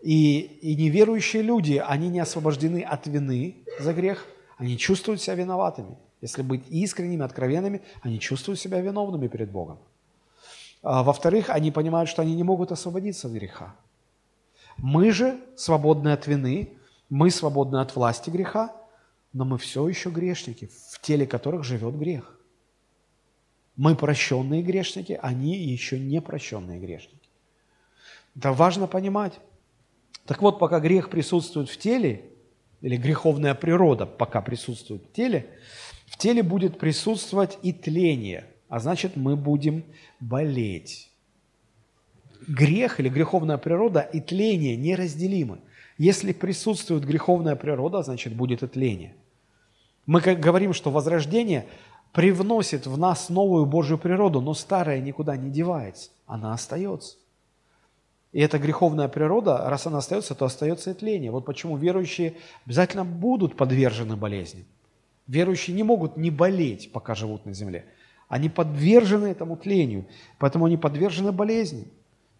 [0.00, 4.26] И, и неверующие люди, они не освобождены от вины за грех,
[4.56, 5.96] они чувствуют себя виноватыми.
[6.20, 9.78] Если быть искренними, откровенными, они чувствуют себя виновными перед Богом.
[10.82, 13.76] А, во-вторых, они понимают, что они не могут освободиться от греха.
[14.76, 16.78] Мы же свободны от вины,
[17.10, 18.74] мы свободны от власти греха,
[19.32, 22.38] но мы все еще грешники, в теле которых живет грех.
[23.76, 27.28] Мы прощенные грешники, они еще не прощенные грешники.
[28.36, 29.38] Это важно понимать.
[30.24, 32.30] Так вот, пока грех присутствует в теле,
[32.80, 35.50] или греховная природа пока присутствует в теле,
[36.06, 39.84] в теле будет присутствовать и тление, а значит, мы будем
[40.20, 41.10] болеть.
[42.48, 45.58] Грех или греховная природа и тление неразделимы.
[45.98, 49.14] Если присутствует греховная природа, значит, будет и тление.
[50.06, 51.66] Мы как говорим, что возрождение
[52.12, 57.16] привносит в нас новую Божью природу, но старая никуда не девается, она остается.
[58.32, 61.32] И эта греховная природа, раз она остается, то остается и тление.
[61.32, 64.64] Вот почему верующие обязательно будут подвержены болезням.
[65.26, 67.84] Верующие не могут не болеть, пока живут на земле.
[68.30, 70.06] Они подвержены этому тлению,
[70.38, 71.88] поэтому они подвержены болезни.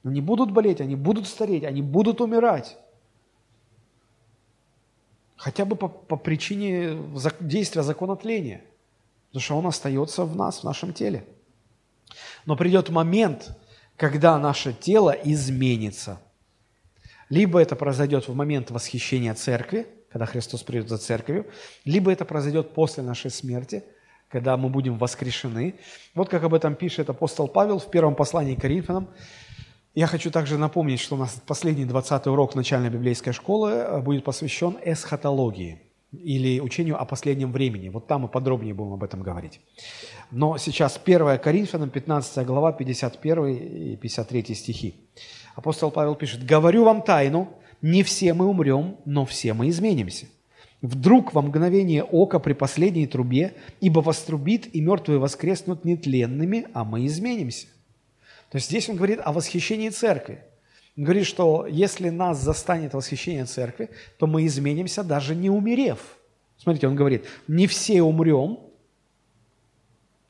[0.05, 2.79] Они будут болеть, они будут стареть, они будут умирать.
[5.37, 6.97] Хотя бы по, по причине
[7.41, 8.63] действия закона тления.
[9.29, 11.25] Потому что он остается в нас, в нашем теле.
[12.47, 13.59] Но придет момент,
[13.97, 16.21] когда наше тело изменится.
[17.29, 21.47] Либо это произойдет в момент восхищения церкви, когда Христос придет за церковью,
[21.85, 23.83] либо это произойдет после нашей смерти,
[24.31, 25.75] когда мы будем воскрешены.
[26.15, 29.09] Вот как об этом пишет апостол Павел в первом послании к Коринфянам,
[29.95, 34.23] я хочу также напомнить, что у нас последний 20 урок начальной библейской школы э, будет
[34.23, 37.89] посвящен эсхатологии или учению о последнем времени.
[37.89, 39.61] Вот там мы подробнее будем об этом говорить.
[40.31, 44.95] Но сейчас 1 Коринфянам, 15 глава, 51 и 53 стихи.
[45.57, 47.49] Апостол Павел пишет, «Говорю вам тайну,
[47.83, 50.27] не все мы умрем, но все мы изменимся.
[50.83, 57.07] Вдруг во мгновение ока при последней трубе, ибо вострубит, и мертвые воскреснут нетленными, а мы
[57.07, 57.67] изменимся».
[58.51, 60.43] То есть здесь он говорит о восхищении церкви.
[60.97, 66.01] Он говорит, что если нас застанет восхищение церкви, то мы изменимся, даже не умерев.
[66.59, 68.59] Смотрите, он говорит, не все умрем,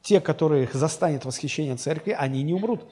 [0.03, 2.91] те, которых застанет восхищение церкви, они не умрут,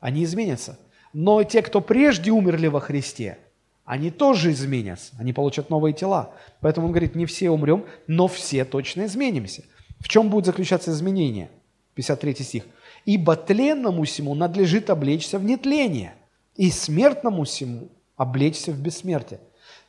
[0.00, 0.78] они изменятся.
[1.12, 3.38] Но те, кто прежде умерли во Христе,
[3.88, 6.34] они тоже изменятся, они получат новые тела.
[6.60, 9.64] Поэтому он говорит, не все умрем, но все точно изменимся.
[9.98, 11.48] В чем будет заключаться изменение?
[11.94, 12.64] 53 стих.
[13.06, 16.14] «Ибо тленному всему надлежит облечься в нетление,
[16.54, 19.40] и смертному всему облечься в бессмертие».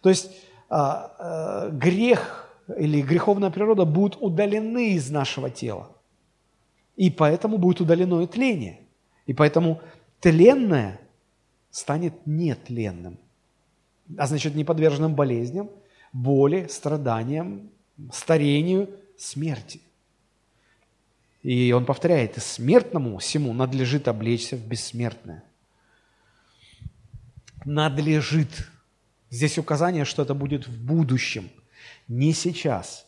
[0.02, 0.32] То есть
[0.70, 5.90] а, а, грех или греховная природа будут удалены из нашего тела.
[6.96, 8.80] И поэтому будет удалено и тление.
[9.26, 9.82] И поэтому
[10.22, 11.02] тленное
[11.70, 13.20] станет нетленным–
[14.18, 15.70] а значит не подверженным болезням,
[16.14, 17.70] боли, страданиям,
[18.12, 19.82] старению, смерти.
[21.44, 25.44] И он повторяет, и смертному всему надлежит облечься в бессмертное.
[27.66, 28.68] Надлежит.
[29.30, 31.50] Здесь указание, что это будет в будущем,
[32.08, 33.06] не сейчас.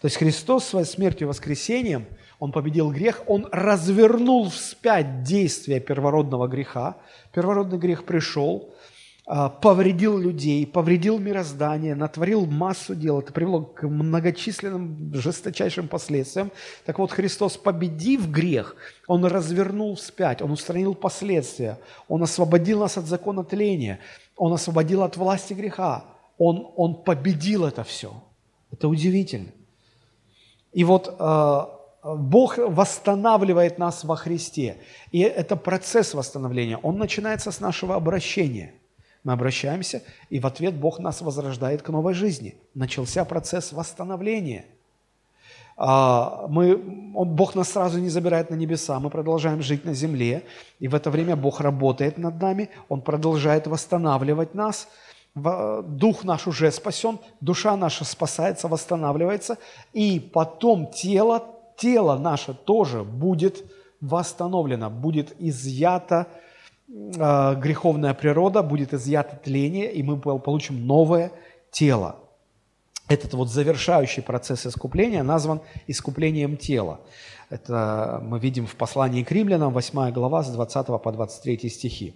[0.00, 2.06] То есть Христос своей смертью и воскресением,
[2.38, 6.96] Он победил грех, Он развернул вспять действие первородного греха.
[7.32, 8.74] Первородный грех пришел,
[9.24, 13.20] повредил людей, повредил мироздание, натворил массу дел.
[13.20, 16.50] Это привело к многочисленным жесточайшим последствиям.
[16.84, 18.74] Так вот, Христос, победив грех,
[19.06, 24.00] Он развернул вспять, Он устранил последствия, Он освободил нас от закона тления,
[24.36, 26.04] Он освободил от власти греха,
[26.36, 28.12] Он, он победил это все.
[28.72, 29.50] Это удивительно.
[30.72, 31.60] И вот э,
[32.02, 34.78] Бог восстанавливает нас во Христе.
[35.12, 36.78] И это процесс восстановления.
[36.78, 38.74] Он начинается с нашего обращения–
[39.24, 42.56] мы обращаемся, и в ответ Бог нас возрождает к новой жизни.
[42.74, 44.64] Начался процесс восстановления.
[45.76, 46.74] А, мы,
[47.14, 50.44] он, Бог нас сразу не забирает на небеса, мы продолжаем жить на земле,
[50.80, 54.88] и в это время Бог работает над нами, Он продолжает восстанавливать нас.
[55.34, 59.56] Дух наш уже спасен, душа наша спасается, восстанавливается,
[59.94, 61.46] и потом тело,
[61.78, 63.64] тело наше тоже будет
[64.02, 66.26] восстановлено, будет изъято
[66.92, 71.32] греховная природа, будет изъято тление, и мы получим новое
[71.70, 72.16] тело.
[73.08, 77.00] Этот вот завершающий процесс искупления назван искуплением тела.
[77.50, 82.14] Это мы видим в послании к римлянам, 8 глава, с 20 по 23 стихи.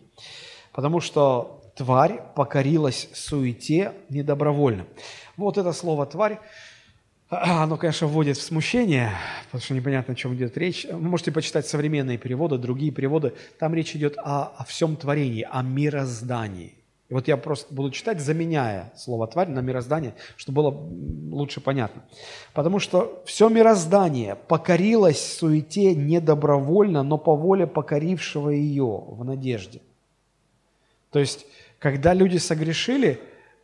[0.73, 4.87] Потому что тварь покорилась суете недобровольно.
[5.37, 6.39] Вот это слово «тварь»
[7.29, 9.11] Оно, конечно, вводит в смущение,
[9.47, 10.87] потому что непонятно, о чем идет речь.
[10.89, 13.35] Вы можете почитать современные переводы, другие переводы.
[13.59, 16.75] Там речь идет о, о всем творении, о мироздании.
[17.09, 20.71] И вот я просто буду читать, заменяя слово «тварь» на мироздание, чтобы было
[21.35, 22.03] лучше понятно.
[22.53, 29.83] Потому что все мироздание покорилось суете недобровольно, но по воле покорившего ее в надежде.
[31.11, 31.47] То есть,
[31.79, 33.21] когда люди согрешили,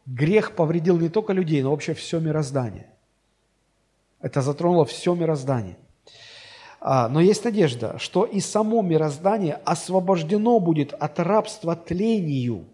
[0.06, 2.91] грех повредил не только людей, но вообще все мироздание.
[4.22, 5.76] Это затронуло все мироздание.
[6.80, 12.64] А, но есть надежда, что и само мироздание освобождено будет от рабства тлению.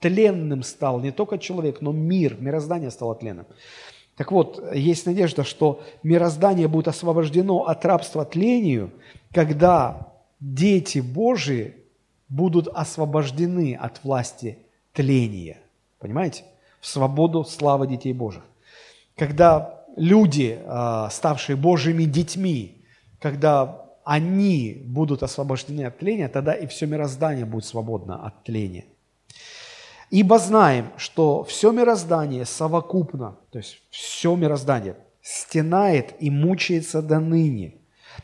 [0.00, 3.46] Тленным стал не только человек, но мир, мироздание стало тленным.
[4.16, 8.90] Так вот, есть надежда, что мироздание будет освобождено от рабства тлению,
[9.32, 11.74] когда дети Божии
[12.28, 14.58] будут освобождены от власти
[14.92, 15.58] тления.
[15.98, 16.44] Понимаете?
[16.80, 18.42] В свободу славы детей Божьих
[19.20, 22.86] когда люди, а, ставшие Божьими детьми,
[23.18, 28.86] когда они будут освобождены от тления, тогда и все мироздание будет свободно от тления.
[30.08, 37.74] Ибо знаем, что все мироздание совокупно, то есть все мироздание, стенает и мучается до ныне.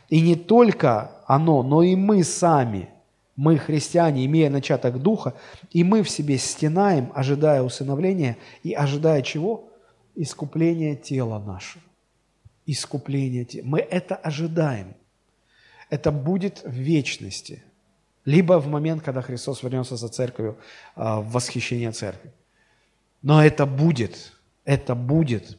[0.09, 2.89] И не только оно, но и мы сами,
[3.35, 5.35] мы, христиане, имея начаток Духа,
[5.69, 9.66] и мы в себе стенаем, ожидая усыновления и ожидая чего?
[10.17, 11.83] Искупление тела нашего.
[12.65, 13.65] Искупление тела.
[13.65, 14.95] Мы это ожидаем.
[15.89, 17.63] Это будет в вечности.
[18.25, 20.57] Либо в момент, когда Христос вернется за церковью
[20.95, 22.33] а, в восхищение церкви.
[23.21, 24.33] Но это будет.
[24.65, 25.57] Это будет.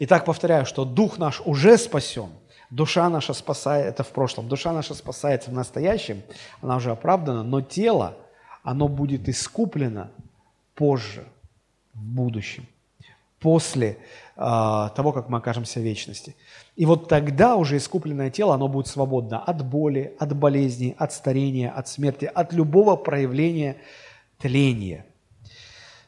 [0.00, 2.30] Итак, повторяю, что дух наш уже спасен,
[2.70, 6.22] душа наша спасает, это в прошлом, душа наша спасается в настоящем,
[6.60, 8.16] она уже оправдана, но тело,
[8.62, 10.10] оно будет искуплено
[10.74, 11.24] позже,
[11.92, 12.66] в будущем
[13.44, 13.98] после
[14.36, 14.40] э,
[14.96, 16.34] того, как мы окажемся в вечности.
[16.76, 21.70] И вот тогда уже искупленное тело, оно будет свободно от боли, от болезней, от старения,
[21.70, 23.76] от смерти, от любого проявления
[24.38, 25.04] тления.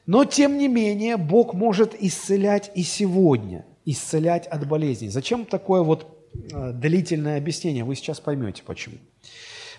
[0.07, 5.11] Но, тем не менее, Бог может исцелять и сегодня, исцелять от болезней.
[5.11, 7.85] Зачем такое вот э, длительное объяснение?
[7.85, 8.97] Вы сейчас поймете, почему.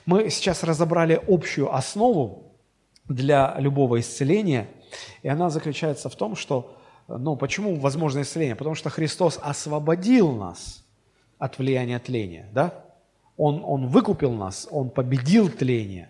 [0.06, 2.54] Мы сейчас разобрали общую основу
[3.10, 4.68] для любого исцеления,
[5.24, 6.77] и она заключается в том, что
[7.08, 8.56] ну, почему возможно исцеление?
[8.56, 10.84] Потому что Христос освободил нас
[11.40, 12.74] от влияния тления, да?
[13.38, 16.10] Он, он выкупил нас, Он победил тление.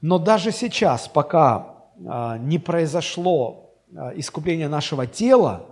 [0.00, 5.66] Но даже сейчас, пока а, не произошло а, искупление нашего тела,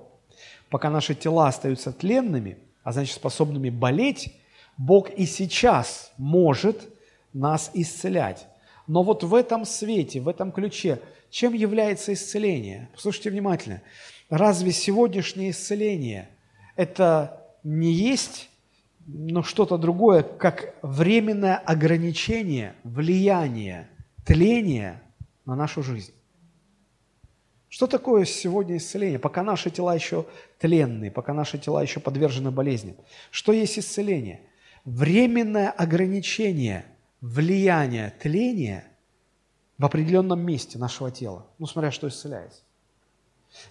[0.70, 4.34] пока наши тела остаются тленными, а значит способными болеть,
[4.76, 6.88] Бог и сейчас может
[7.32, 8.46] нас исцелять.
[8.86, 11.00] Но вот в этом свете, в этом ключе,
[11.30, 12.88] чем является исцеление?
[12.94, 13.82] Послушайте внимательно.
[14.28, 16.30] Разве сегодняшнее исцеление–
[16.76, 18.50] это не есть
[19.06, 23.88] ну, что-то другое, как временное ограничение, влияние,
[24.24, 25.02] тление
[25.44, 26.12] на нашу жизнь?
[27.68, 29.18] Что такое сегодня исцеление?
[29.18, 30.26] Пока наши тела еще
[30.58, 32.94] тленные, пока наши тела еще подвержены болезням.
[33.30, 34.42] Что есть исцеление?
[34.84, 36.84] Временное ограничение
[37.20, 38.84] влияния тления
[39.76, 41.46] в определенном месте нашего тела.
[41.58, 42.62] Ну, смотря что исцеляется.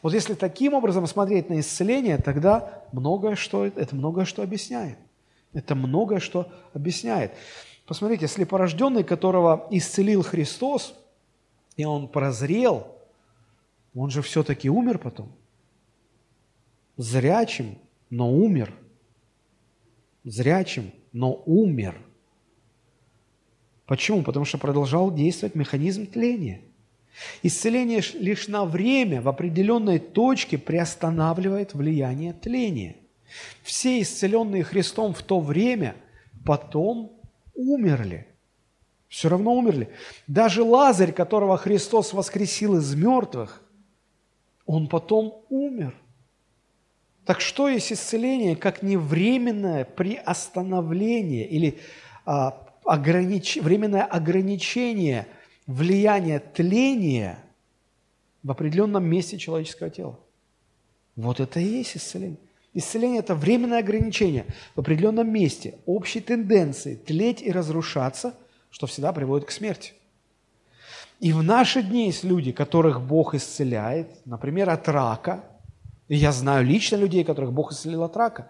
[0.02, 4.98] Вот если таким образом смотреть на исцеление, тогда многое что, это многое что объясняет.
[5.54, 7.34] Это многое что объясняет.
[7.86, 10.96] Посмотрите, слепорожденный, которого исцелил Христос,
[11.76, 12.88] и он прозрел,
[13.94, 15.32] он же все-таки умер потом.
[16.98, 17.78] Зрячим,
[18.10, 18.74] но умер.
[20.24, 22.00] Зрячим, но умер.
[23.86, 24.24] Почему?
[24.24, 26.62] Потому что продолжал действовать механизм тления.
[27.44, 32.96] Исцеление лишь на время в определенной точке приостанавливает влияние тления.
[33.62, 35.96] Все исцеленные Христом в то время
[36.46, 37.12] потом
[37.56, 38.28] умерли.
[39.08, 39.90] Все равно умерли.
[40.28, 43.62] Даже Лазарь, которого Христос воскресил из мертвых,
[44.66, 45.94] он потом умер.
[47.26, 51.80] Так что есть исцеление, как не временное приостановление или
[52.26, 53.58] а, огранич...
[53.58, 55.28] временное ограничение
[55.68, 57.40] влияния тления
[58.44, 60.20] в определенном месте человеческого тела?
[61.16, 62.40] Вот это и есть исцеление.
[62.74, 64.46] Исцеление– это временное ограничение
[64.76, 68.36] в определенном месте, общей тенденции тлеть и разрушаться,
[68.72, 69.94] что всегда приводит к смерти.
[71.20, 75.44] И в наши дни есть люди, которых Бог исцеляет, например, от рака.
[76.08, 78.50] И я знаю лично людей, которых Бог исцелил от рака.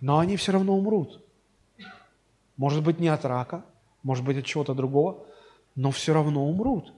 [0.00, 1.24] Но они все равно умрут.
[2.56, 3.64] Может быть, не от рака,
[4.02, 5.26] может быть, от чего-то другого,
[5.74, 6.92] но все равно умрут.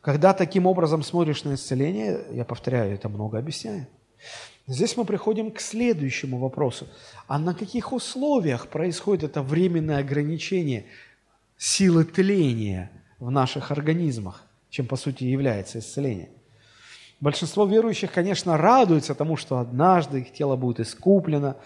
[0.00, 3.88] Когда таким образом смотришь на исцеление, я повторяю, это много объясняет.
[4.68, 6.88] Здесь мы приходим к следующему вопросу.
[7.28, 10.86] А на каких условиях происходит это временное ограничение
[11.56, 16.30] силы тления в наших организмах, чем по сути является исцеление.
[17.20, 21.56] Большинство верующих, конечно, радуются тому, что однажды их тело будет искуплено,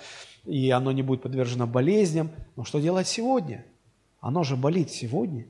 [0.44, 2.30] и оно не будет подвержено болезням.
[2.56, 3.64] Но что делать сегодня?
[4.20, 5.46] Оно же болит сегодня.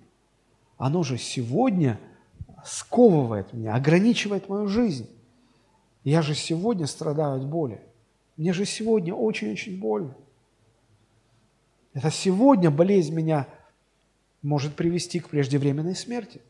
[0.79, 1.99] Оно же сегодня
[2.65, 5.09] сковывает меня, ограничивает мою жизнь.
[6.05, 7.81] Я же сегодня страдаю от боли.
[8.37, 10.15] Мне же сегодня очень-очень больно.
[11.93, 13.47] Это сегодня болезнь меня
[14.43, 16.41] может привести к преждевременной смерти.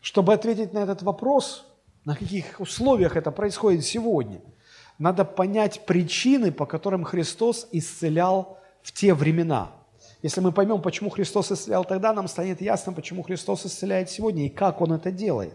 [0.00, 1.66] Чтобы ответить на этот вопрос,
[2.04, 4.40] на каких условиях это происходит сегодня,
[4.98, 9.72] надо понять причины, по которым Христос исцелял в те времена.
[10.24, 14.48] Если мы поймем, почему Христос исцелял тогда, нам станет ясно, почему Христос исцеляет сегодня и
[14.48, 15.54] как Он это делает.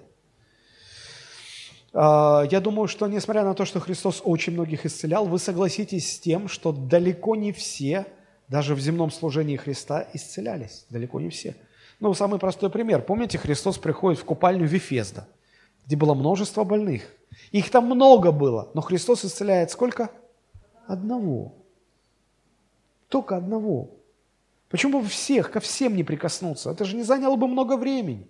[1.91, 6.19] А, я думаю, что несмотря на то, что Христос очень многих исцелял, вы согласитесь с
[6.19, 8.05] тем, что далеко не все–
[8.49, 11.55] даже в земном служении Христа исцелялись, далеко не все.
[11.99, 13.03] Ну, самый простой пример.
[13.03, 15.27] Помните, Христос приходит в купальню Вифезда,
[15.85, 17.03] где было множество больных.
[17.51, 20.09] Их там много было, но Христос исцеляет сколько?
[20.87, 21.53] Одного.
[23.07, 23.91] Только одного.
[24.69, 26.71] Почему бы всех, ко всем не прикоснуться?
[26.71, 28.27] Это же не заняло бы много времени.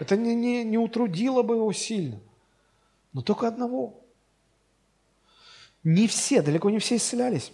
[0.00, 2.18] Это не, не, не утрудило бы его сильно.
[3.12, 4.00] Но только одного.
[5.84, 7.52] Не все, далеко не все исцелялись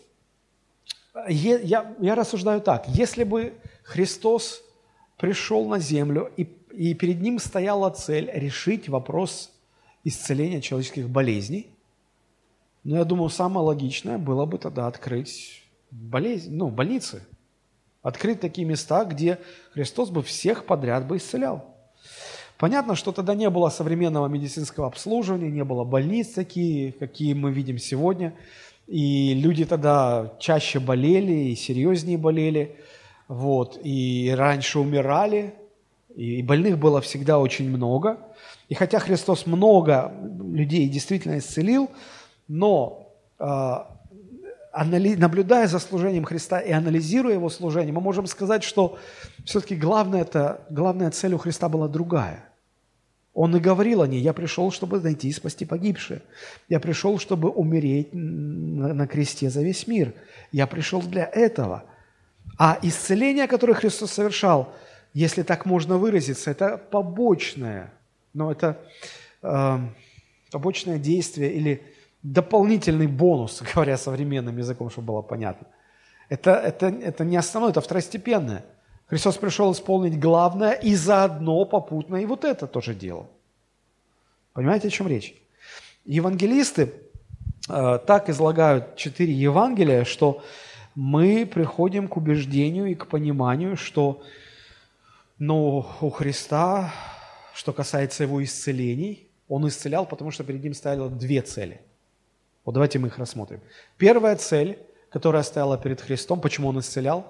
[1.29, 2.89] я, я рассуждаю так.
[2.89, 4.63] Если бы Христос
[5.17, 6.43] пришел на землю, и,
[6.73, 9.53] и перед ним стояла цель решить вопрос
[10.03, 11.71] исцеления человеческих болезней,
[12.83, 17.23] ну, я думаю, самое логичное было бы тогда открыть болезнь, ну, больницы,
[18.05, 19.41] открыть такие места, где
[19.73, 21.65] Христос бы всех подряд бы исцелял.
[22.57, 27.79] Понятно, что тогда не было современного медицинского обслуживания, не было больниц такие, какие мы видим
[27.79, 28.33] сегодня–
[28.87, 32.77] и люди тогда чаще болели и серьезнее болели,
[33.29, 35.55] вот, и раньше умирали,
[36.15, 38.19] и больных было всегда очень много.
[38.69, 41.91] И хотя Христос много людей действительно исцелил,
[42.47, 43.91] но а,
[44.75, 48.99] наблюдая за служением Христа и анализируя его служение, мы можем сказать, что
[49.45, 50.27] все-таки главная,
[50.71, 52.49] главная цель у Христа была другая–
[53.35, 56.23] он и говорил о ней, я пришел, чтобы найти и спасти погибшие.
[56.69, 60.15] Я пришел, чтобы умереть на кресте за весь мир.
[60.53, 61.83] Я пришел для этого.
[62.57, 64.73] А исцеление, которое Христос совершал,
[65.15, 67.93] если так можно выразиться, это побочное,
[68.35, 68.81] но это
[69.43, 69.79] э,
[70.53, 71.83] побочное действие или
[72.25, 75.69] дополнительный бонус, говоря современным языком, чтобы было понятно.
[76.29, 78.65] Это, это, это не основное, это второстепенное.
[79.07, 83.29] Христос пришел исполнить главное и заодно попутно и вот это тоже делал.
[84.55, 85.35] Понимаете, о чем речь?
[86.07, 86.95] Евангелисты
[87.69, 90.43] э, так излагают четыре Евангелия, что
[90.95, 94.23] мы приходим к убеждению и к пониманию, что
[95.39, 96.93] ну, у Христа,
[97.53, 101.81] что касается его исцелений, он исцелял, потому что перед ним стояло две цели.
[102.65, 103.61] Вот давайте мы их рассмотрим.
[103.99, 104.79] Первая цель,
[105.11, 107.27] которая стояла перед Христом, почему он исцелял?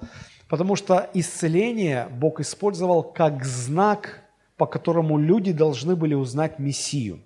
[0.48, 4.20] Потому что исцеление Бог использовал как знак,
[4.56, 7.20] по которому люди должны были узнать Мессию.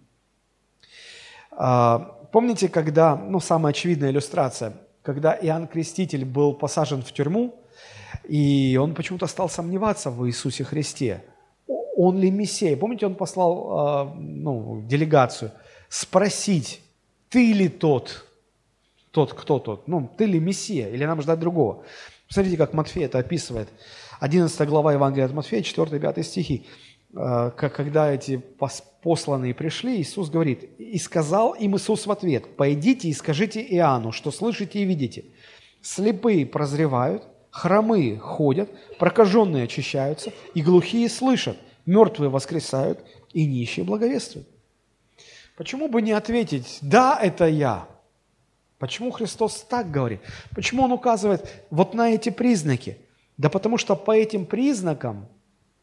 [1.51, 1.99] А,
[2.33, 7.55] помните, когда, ну, самая очевидная иллюстрация, когда Иоанн Креститель был посажен в тюрьму,
[8.25, 11.25] и он почему-то стал сомневаться в Иисусе Христе.
[11.97, 12.77] Он ли Мессия?
[12.77, 15.51] Помните, он послал а, ну, делегацию
[15.89, 16.81] спросить,
[17.29, 18.27] ты ли тот,
[19.11, 19.89] тот, кто тот?
[19.89, 21.85] Ну, ты ли Мессия, или нам ждать другого?
[22.27, 23.69] Посмотрите, как Матфей это описывает.
[24.21, 26.67] 11 глава Евангелия от Матфея, 4-5 стихи.
[27.15, 28.43] А, когда эти
[29.03, 34.31] посланные пришли, Иисус говорит, «И сказал им Иисус в ответ, «Пойдите и скажите Иоанну, что
[34.31, 35.25] слышите и видите.
[35.81, 38.69] Слепые прозревают, хромые ходят,
[38.99, 41.57] прокаженные очищаются, и глухие слышат,
[41.87, 43.01] мертвые воскресают,
[43.33, 44.49] и нищие благовествуют».
[45.59, 47.89] Почему бы не ответить «Да, это я»?
[48.79, 50.21] Почему Христос так говорит?
[50.55, 52.97] Почему Он указывает вот на эти признаки?
[53.39, 55.27] Да потому что по этим признакам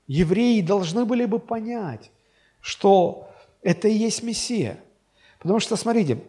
[0.08, 2.10] евреи должны были бы понять,
[2.62, 3.30] что
[3.62, 4.78] это и есть Мессия.
[5.40, 6.20] Потому что, смотрите,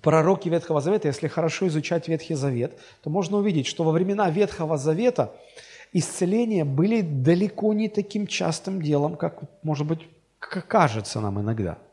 [0.00, 4.78] пророки Ветхого Завета, если хорошо изучать Ветхий Завет, то можно увидеть, что во времена Ветхого
[4.78, 5.34] Завета
[5.92, 10.00] исцеления были далеко не таким частым делом, как, может быть,
[10.38, 11.76] кажется нам иногда–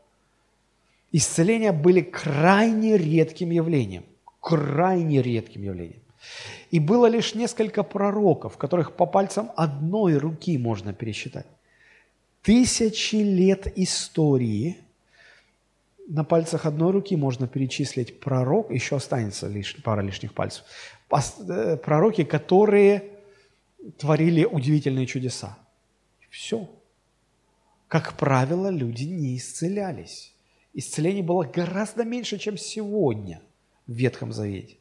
[1.12, 4.04] Исцеления были крайне редким явлением.
[4.40, 6.02] Крайне редким явлением.
[6.70, 11.46] И было лишь несколько пророков, которых по пальцам одной руки можно пересчитать.
[12.42, 14.78] Тысячи лет истории
[16.08, 20.64] на пальцах одной руки можно перечислить пророк, еще останется лишь, пара лишних пальцев,
[21.10, 23.04] э, пророки, которые
[23.98, 25.58] творили удивительные чудеса.
[26.30, 26.68] Все.
[27.88, 30.34] Как правило, люди не исцелялись
[30.78, 33.40] исцелений было гораздо меньше, чем сегодня
[33.86, 34.76] в Ветхом Завете.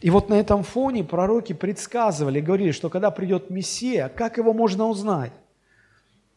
[0.00, 4.86] И вот на этом фоне пророки предсказывали, говорили, что когда придет Мессия, как его можно
[4.86, 5.32] узнать?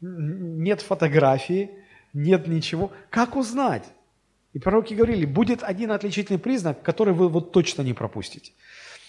[0.01, 1.71] Нет фотографии,
[2.13, 2.91] нет ничего.
[3.09, 3.83] Как узнать?
[4.53, 8.53] И пророки говорили, будет один отличительный признак, который вы вот точно не пропустите.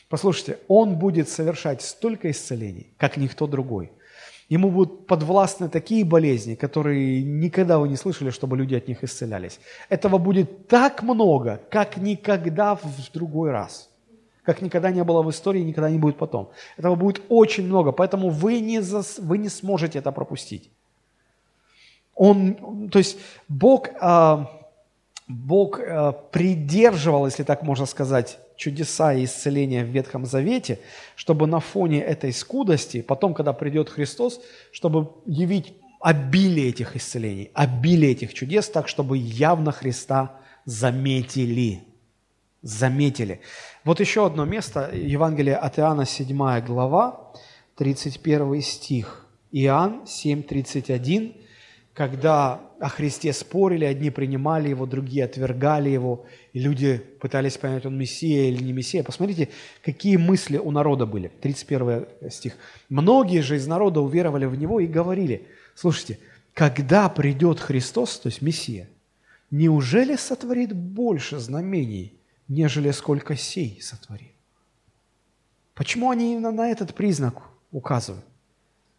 [0.09, 3.93] Послушайте, он будет совершать столько исцелений, как никто другой.
[4.51, 9.61] Ему будут подвластны такие болезни, которые никогда вы не слышали, чтобы люди от них исцелялись.
[9.89, 13.89] Этого будет так много, как никогда в другой раз.
[14.43, 16.51] Как никогда не было в истории, никогда не будет потом.
[16.77, 20.71] Этого будет очень много, поэтому вы не, зас, вы не сможете это пропустить.
[22.17, 24.45] Он, то есть Бог, э,
[25.31, 30.81] Бог э, придерживал, если так можно сказать, чудеса и исцеления в Ветхом Завете,
[31.15, 34.41] чтобы на фоне этой скудости, потом, когда придет Христос,
[34.73, 41.85] чтобы явить обилие этих исцелений, обилие этих чудес, так, чтобы явно Христа заметили.
[42.63, 43.41] Заметили.
[43.85, 47.33] Вот еще одно место, Евангелие от Иоанна, 7 глава,
[47.77, 49.27] 31 стих.
[49.53, 51.35] Иоанн 7, 31
[52.01, 56.25] когда о Христе спорили, одни принимали его, другие отвергали его,
[56.55, 59.03] и люди пытались понять, он Мессия или не Мессия.
[59.03, 59.51] Посмотрите,
[59.85, 61.31] какие мысли у народа были.
[61.43, 62.57] 31 стих.
[62.89, 66.19] «Многие же из народа уверовали в Него и говорили, слушайте,
[66.55, 68.89] когда придет Христос, то есть Мессия,
[69.51, 72.15] неужели сотворит больше знамений,
[72.49, 74.33] нежели сколько сей сотворит?»
[75.75, 78.25] Почему они именно на этот признак указывают?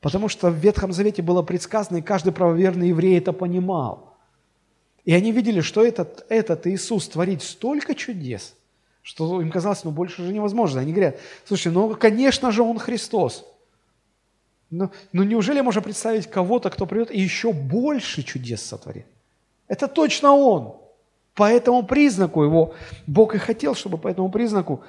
[0.02, 4.18] Потому что в Ветхом Завете было предсказано, и каждый правоверный еврей это понимал.
[5.06, 8.56] И они видели, что этот, этот Иисус творит столько чудес,
[9.04, 10.82] что им казалось, ну больше же невозможно.
[10.82, 13.46] Они говорят, слушай, ну конечно же Он Христос.
[14.72, 19.06] Но, но неужели можно представить кого-то, кто придет и еще больше чудес сотворит?
[19.68, 20.78] Это точно Он.
[21.36, 22.74] По этому признаку его,
[23.08, 24.84] Бог и хотел, чтобы по этому признаку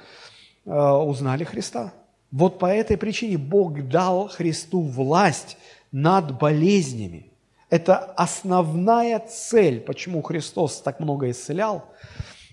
[0.65, 1.93] э, узнали Христа.
[2.33, 5.55] Вот по этой причине Бог дал Христу власть
[5.91, 7.31] над болезнями.
[7.69, 11.85] Это основная цель, почему Христос так много исцелял.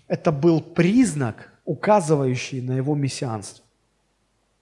[0.07, 3.65] Это был признак, указывающий на его мессианство.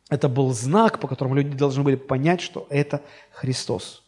[0.09, 3.03] Это был знак, по которому люди должны были понять, что это
[3.33, 4.05] Христос.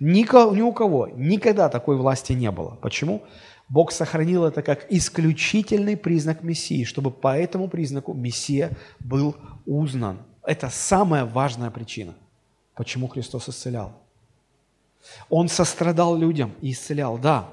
[0.00, 0.24] Ни,
[0.60, 2.76] у кого никогда такой власти не было.
[2.82, 3.22] Почему?
[3.72, 10.18] Бог сохранил это как исключительный признак Мессии, чтобы по этому признаку Мессия был узнан.
[10.44, 12.14] Это самая важная причина,
[12.74, 13.92] почему Христос исцелял.
[15.30, 17.48] Он сострадал людям и исцелял, да.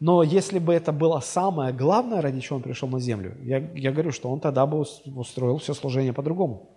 [0.00, 3.92] Но если бы это было самое главное, ради чего он пришел на землю, я, я
[3.92, 6.68] говорю, что он тогда бы устроил все служение по-другому.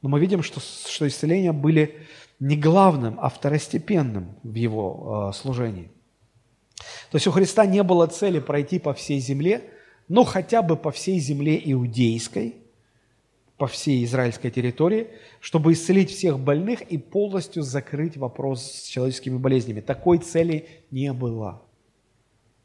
[0.00, 2.00] Но мы видим, что, что исцеления были
[2.40, 5.90] не главным, а второстепенным в его э, служении.
[7.10, 9.70] То есть у Христа не было цели пройти по всей земле,
[10.08, 12.56] но хотя бы по всей земле иудейской,
[13.56, 15.08] по всей израильской территории,
[15.40, 19.80] чтобы исцелить всех больных и полностью закрыть вопрос с человеческими болезнями.
[19.80, 21.62] Такой цели не было.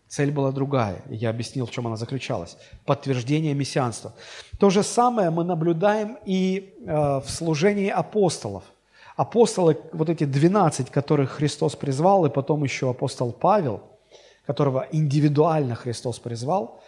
[0.07, 1.03] Цель была другая.
[1.07, 2.57] Я объяснил, в чем она заключалась.
[2.86, 4.16] Подтверждение мессианства.
[4.60, 8.64] То же самое мы наблюдаем и э, в служении апостолов.
[9.16, 13.84] Апостолы, вот эти 12, которых Христос призвал, и потом еще апостол Павел,
[14.49, 16.81] которого индивидуально Христос призвал,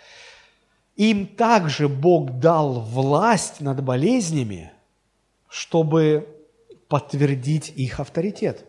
[0.95, 4.72] им также Бог дал власть над болезнями,
[5.47, 6.28] чтобы
[6.88, 8.66] подтвердить их авторитет.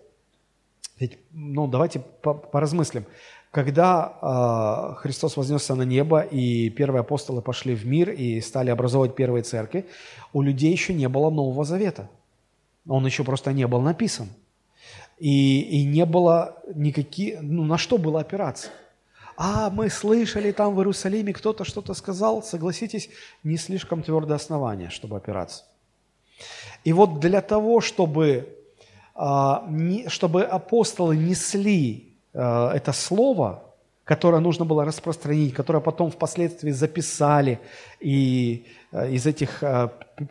[0.99, 3.07] Ведь, ну, давайте поразмыслим.
[3.51, 9.15] Когда э, Христос вознесся на небо, и первые апостолы пошли в мир и стали образовывать
[9.15, 9.87] первые церкви,
[10.35, 12.11] у людей еще не было Нового Завета.
[12.87, 14.29] Он еще просто не был написан.
[15.23, 17.41] И, и не было никаких...
[17.41, 18.69] Ну, на что было опираться?
[19.37, 22.43] А, мы слышали там в Иерусалиме, кто-то что-то сказал.
[22.43, 23.09] Согласитесь,
[23.45, 25.65] не слишком твердое основание, чтобы опираться.
[26.85, 28.49] И вот для того, чтобы,
[29.15, 29.69] а,
[30.09, 33.63] чтобы апостолы несли Э, это слово,
[34.05, 37.61] которое нужно было распространить, которое потом впоследствии записали,
[38.01, 39.63] и э, из этих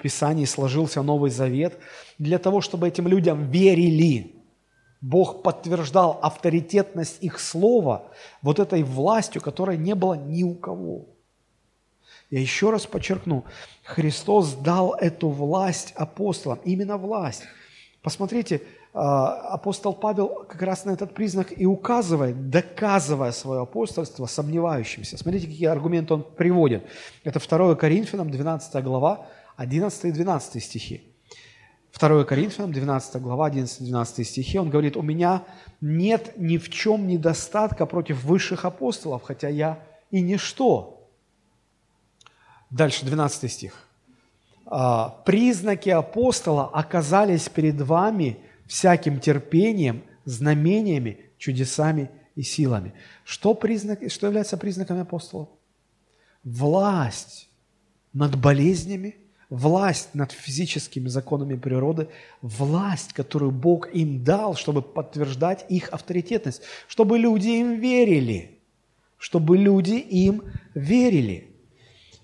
[0.02, 1.78] писаний сложился Новый Завет,
[2.18, 4.36] для того, чтобы этим людям верили.
[5.02, 8.04] Бог подтверждал авторитетность их слова
[8.44, 11.08] вот этой властью, которой не было ни у кого.
[12.30, 13.44] Я еще раз подчеркну,
[13.84, 17.44] Христос дал эту власть апостолам, именно власть.
[18.04, 18.62] Посмотрите,
[18.94, 25.18] а, апостол Павел как раз на этот признак и указывает, доказывая свое апостольство сомневающимся.
[25.18, 26.86] Смотрите, какие аргументы он приводит.
[27.24, 29.26] Это 2 Коринфянам, 12 глава,
[29.58, 31.11] 11 и 12 стихи.
[32.02, 35.44] 2 Коринфянам, 12 глава, 11-12 стихи, он говорит, «У меня
[35.80, 39.80] нет ни в чем недостатка против высших апостолов, хотя я
[40.10, 41.08] и ничто».
[42.72, 43.88] Дальше, 12 стих.
[44.66, 48.38] «А, «Признаки апостола оказались перед вами–
[48.72, 52.94] всяким терпением, знамениями, чудесами и силами.
[53.26, 55.50] Что, признак, что является признаками апостолов?
[56.46, 57.50] Власть
[58.14, 59.18] над болезнями,
[59.52, 62.08] власть над физическими законами природы,
[62.42, 68.58] власть, которую Бог им дал, чтобы подтверждать их авторитетность, чтобы люди им верили,
[69.20, 71.50] чтобы люди им верили.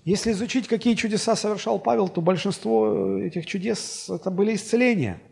[0.04, 5.20] Если изучить, какие чудеса совершал Павел, то большинство этих чудес– это были исцеления–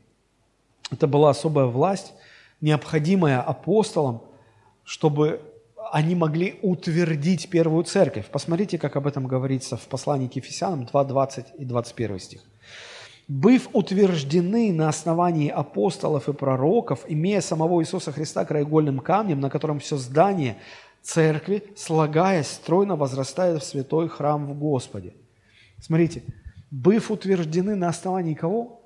[0.91, 2.13] это была особая власть,
[2.61, 4.23] необходимая апостолам,
[4.85, 5.41] чтобы
[5.97, 8.27] они могли утвердить первую церковь.
[8.31, 12.43] Посмотрите, как об этом говорится в послании к Ефесянам 2, 20 и 21 стих.
[13.29, 19.79] «Быв утверждены на основании апостолов и пророков, имея самого Иисуса Христа краеугольным камнем, на котором
[19.79, 20.59] все здание
[21.01, 25.15] церкви, слагаясь, стройно возрастает в святой храм в Господе».
[25.81, 26.25] Смотрите,
[26.71, 28.83] быв утверждены на основании кого?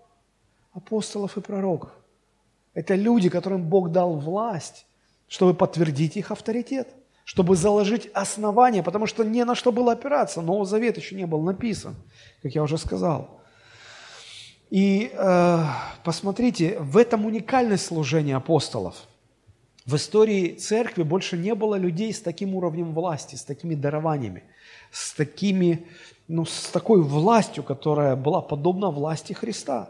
[0.73, 1.91] апостолов и пророков.
[2.73, 4.87] Это люди, которым Бог дал власть,
[5.27, 6.95] чтобы подтвердить их авторитет,
[7.31, 10.43] чтобы заложить основания, потому что не на что было опираться.
[10.43, 11.95] Новый Завет еще не был написан,
[12.43, 13.41] как я уже сказал.
[14.69, 15.65] И э,
[16.03, 18.97] посмотрите, в этом уникальность служения апостолов.
[19.87, 24.43] В истории церкви больше не было людей с таким уровнем власти, с такими дарованиями,
[24.91, 25.87] с, такими,
[26.27, 29.89] ну, с такой властью, которая была подобна власти Христа.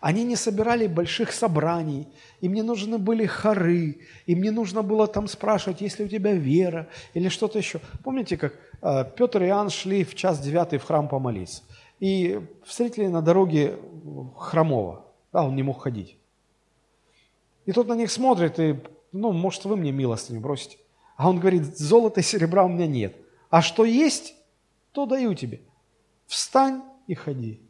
[0.00, 2.08] Они не собирали больших собраний,
[2.40, 6.32] им не нужны были хоры, им не нужно было там спрашивать, есть ли у тебя
[6.32, 7.80] вера или что-то еще.
[8.02, 11.62] Помните, как э, Петр и Иоанн шли в час девятый в храм помолиться,
[11.98, 13.78] и встретили на дороге
[14.38, 16.16] хромого, а он не мог ходить.
[17.66, 18.80] И тот на них смотрит, и,
[19.12, 20.78] ну, может, вы мне милостыню бросите.
[21.16, 23.14] А он говорит, золота и серебра у меня нет,
[23.50, 24.34] а что есть,
[24.92, 25.60] то даю тебе.
[26.26, 27.60] Встань и ходи.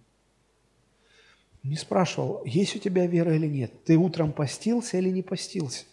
[1.63, 3.85] Не спрашивал, есть у тебя вера или нет.
[3.85, 5.85] Ты утром постился или не постился.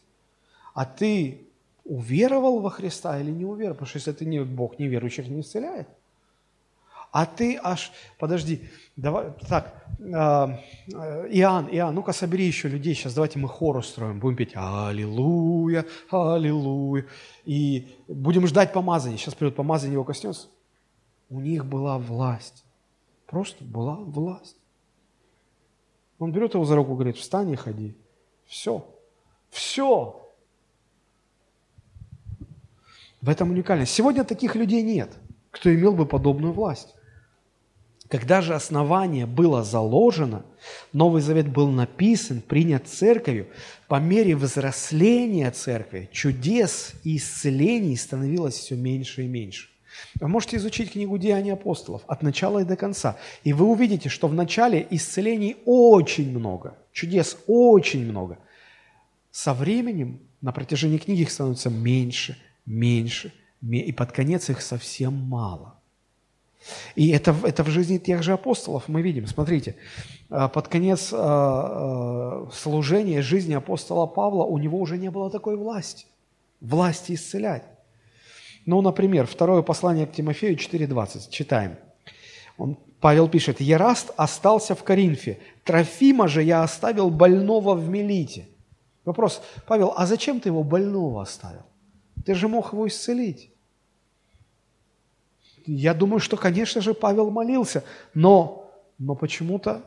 [0.74, 1.42] А ты
[1.84, 3.76] уверовал во Христа или не уверовал?
[3.76, 5.88] Потому что если ты не Бог неверующих не исцеляет.
[7.12, 10.60] А ты аж, подожди, давай, так, а,
[11.30, 17.06] Иоанн, Иоанн, ну-ка собери еще людей, сейчас давайте мы хор устроим, будем петь «Аллилуйя, Аллилуйя»,
[17.46, 20.48] и будем ждать помазания, сейчас придет помазание, его коснется.
[21.30, 22.64] У них была власть,
[23.26, 24.58] просто была власть.
[26.20, 27.96] Он берет его за руку и говорит, встань и ходи.
[28.46, 28.86] Все,
[29.50, 30.28] все.
[33.22, 33.94] В этом уникальность.
[33.94, 35.12] Сегодня таких людей нет,
[35.52, 36.96] кто имел бы подобную власть.
[38.10, 40.46] Когда же основание было заложено,
[40.94, 43.48] Новый Завет был написан, принят церковью,
[43.90, 49.70] по мере взросления церкви чудес и исцелений становилось все меньше и меньше.
[50.20, 54.28] Вы можете изучить книгу «Деяния апостолов» от начала и до конца, и вы увидите, что
[54.28, 58.40] в начале исцелений очень много, чудес очень много.
[59.32, 65.78] Со временем на протяжении книги их становится меньше, меньше, и под конец их совсем мало.
[66.96, 69.28] И это, это в жизни тех же апостолов мы видим.
[69.28, 69.76] Смотрите,
[70.30, 75.56] а, под конец а, а, служения жизни апостола Павла у него уже не было такой
[75.56, 76.08] власти,
[76.60, 77.64] власти исцелять.
[78.68, 81.30] Ну, например, второе послание к Тимофею 4.20.
[81.30, 81.78] Читаем.
[82.58, 88.50] Он, Павел пишет, «Ераст остался в Коринфе, Трофима же я оставил больного в Мелите».
[89.06, 91.64] Вопрос, Павел, а зачем ты его больного оставил?
[92.26, 93.52] Ты же мог его исцелить.
[95.66, 99.82] Я думаю, что, конечно же, Павел молился, но, но почему-то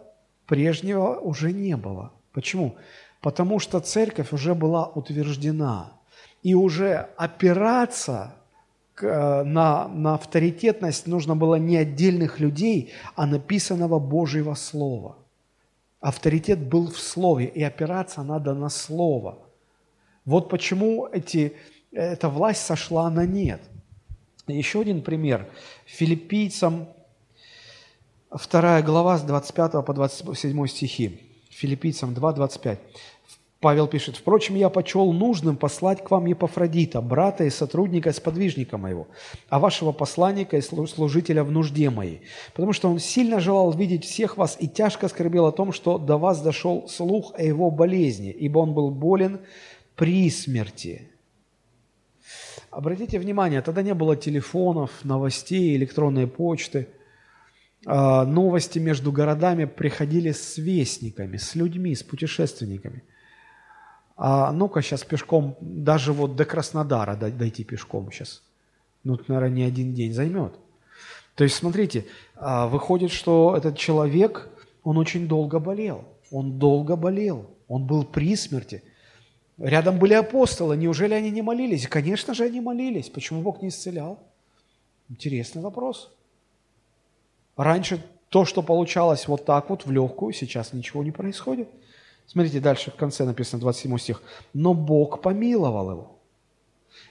[0.47, 2.12] прежнего уже не было.
[2.33, 2.76] Почему?
[3.20, 5.93] Потому что церковь уже была утверждена.
[6.43, 8.39] И уже опираться
[9.03, 15.16] на, на авторитетность нужно было не отдельных людей, а написанного Божьего Слова.
[16.01, 19.38] Авторитет был в Слове, и опираться надо на Слово.
[20.24, 21.55] Вот почему эти,
[21.92, 23.61] эта власть сошла на нет.
[24.46, 25.48] Еще один пример.
[25.86, 26.88] Филиппийцам
[28.30, 31.20] 2 глава с 25 по 27 стихи.
[31.51, 32.78] Филиппийцам 2, 25.
[33.61, 39.06] Павел пишет, «Впрочем, я почел нужным послать к вам Епафродита, брата и сотрудника, сподвижника моего,
[39.50, 42.22] а вашего посланника и служителя в нужде моей,
[42.54, 46.16] потому что он сильно желал видеть всех вас и тяжко скорбел о том, что до
[46.16, 49.40] вас дошел слух о его болезни, ибо он был болен
[49.94, 51.11] при смерти».
[52.70, 56.88] Обратите внимание, тогда не было телефонов, новостей, электронной почты.
[57.84, 63.02] А, новости между городами приходили с вестниками, с людьми, с путешественниками.
[64.22, 68.42] А ну-ка сейчас пешком, даже вот до Краснодара дойти пешком сейчас,
[69.02, 70.52] ну, наверное, не один день займет.
[71.36, 72.04] То есть, смотрите,
[72.36, 74.50] а, выходит, что этот человек,
[74.84, 76.04] он очень долго болел.
[76.30, 77.46] Он долго болел.
[77.66, 78.82] Он был при смерти.
[79.56, 81.88] Рядом были апостолы, неужели они не молились?
[81.88, 83.08] Конечно же, они молились.
[83.08, 84.18] Почему Бог не исцелял?
[85.08, 86.12] Интересный вопрос.
[87.56, 91.70] Раньше то, что получалось вот так вот, в легкую, сейчас ничего не происходит.
[92.31, 94.22] Смотрите, дальше в конце написано 27 стих.
[94.55, 96.18] «Но Бог помиловал его».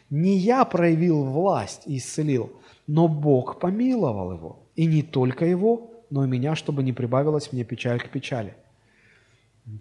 [0.10, 2.54] Не я проявил власть и исцелил,
[2.88, 4.60] но Бог помиловал его.
[4.78, 8.56] И не только его, но и меня, чтобы не прибавилось мне печаль к печали.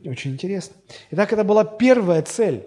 [0.04, 0.74] Очень интересно.
[1.12, 2.66] Итак, это была первая цель.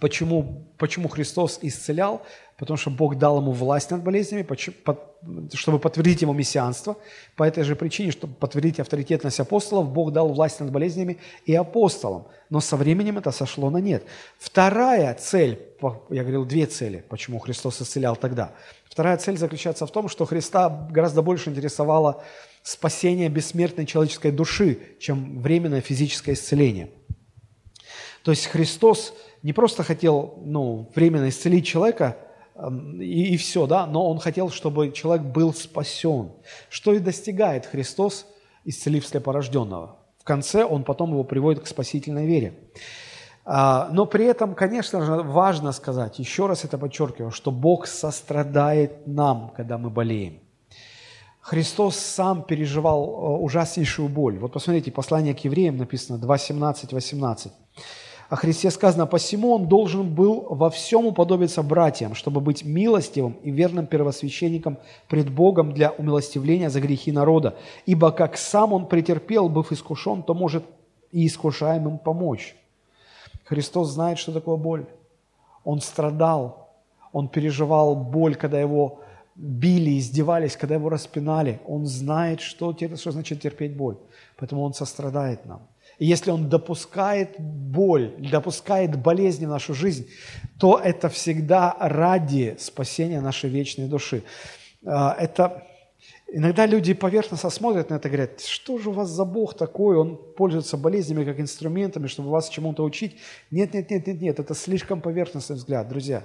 [0.00, 2.26] Почему, почему Христос исцелял?
[2.58, 4.46] Потому что Бог дал ему власть над болезнями,
[5.54, 6.96] чтобы подтвердить его мессианство.
[7.36, 12.28] По этой же причине, чтобы подтвердить авторитетность апостолов, Бог дал власть над болезнями и апостолам.
[12.48, 14.04] Но со временем это сошло на нет.
[14.38, 15.60] Вторая цель,
[16.08, 18.52] я говорил две цели, почему Христос исцелял тогда.
[18.88, 22.22] Вторая цель заключается в том, что Христа гораздо больше интересовало
[22.62, 26.88] спасение бессмертной человеческой души, чем временное физическое исцеление.
[28.22, 32.16] То есть Христос не просто хотел ну, временно исцелить человека
[33.00, 36.32] и, и все, да, но Он хотел, чтобы человек был спасен.
[36.68, 38.26] Что и достигает Христос,
[38.64, 39.96] исцелив слепорожденного.
[40.18, 42.54] В конце Он потом его приводит к спасительной вере.
[43.44, 49.06] А, но при этом, конечно же, важно сказать, еще раз это подчеркиваю, что Бог сострадает
[49.06, 50.40] нам, когда мы болеем.
[51.40, 54.36] Христос сам переживал э, ужаснейшую боль.
[54.38, 57.52] Вот посмотрите, послание к евреям написано 2.17, 18.
[58.28, 63.50] О Христе сказано, «Посему Он должен был во всем уподобиться братьям, чтобы быть милостивым и
[63.50, 67.56] верным первосвященником пред Богом для умилостивления за грехи народа.
[67.86, 70.64] Ибо как сам Он претерпел, быв искушен, то может
[71.12, 72.56] и искушаемым помочь».
[73.44, 74.86] Христос знает, что такое боль.
[75.62, 76.70] Он страдал,
[77.12, 79.00] Он переживал боль, когда Его
[79.36, 83.96] били, издевались, когда его распинали, он знает, что, что значит терпеть боль.
[84.36, 85.60] Поэтому он сострадает нам.
[85.98, 90.08] Если он допускает боль, допускает болезни в нашу жизнь,
[90.58, 94.22] то это всегда ради спасения нашей вечной души.
[94.84, 95.66] А, это,
[96.28, 99.96] Иногда люди поверхностно смотрят на это и говорят, что же у вас за Бог такой,
[99.96, 103.16] он пользуется болезнями как инструментами, чтобы вас чему-то учить.
[103.52, 106.24] Нет, нет, нет, нет, нет, это слишком поверхностный взгляд, друзья.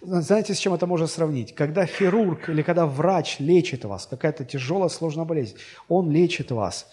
[0.00, 1.54] Знаете, с чем это можно сравнить?
[1.54, 5.56] Когда хирург или когда врач лечит вас, какая-то тяжелая, сложная болезнь,
[5.88, 6.86] он лечит вас.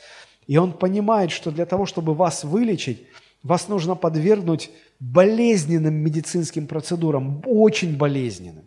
[0.48, 3.06] И он понимает, что для того, чтобы вас вылечить,
[3.44, 8.66] вас нужно подвергнуть болезненным медицинским процедурам, очень болезненным.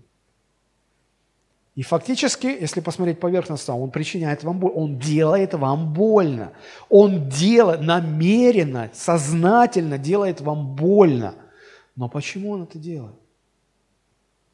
[1.77, 6.53] И фактически, если посмотреть поверхностно, он причиняет вам боль, он делает вам больно.
[6.89, 11.35] Он делает, намеренно, сознательно делает вам больно.
[11.95, 13.16] Но почему он это делает?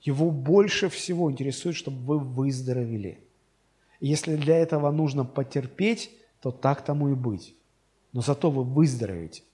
[0.01, 3.20] Его больше всего интересует, чтобы вы выздоровели.
[4.01, 6.11] И если для этого нужно потерпеть,
[6.43, 7.55] то так тому и быть.
[8.12, 9.45] Но зато вы выздоровеете.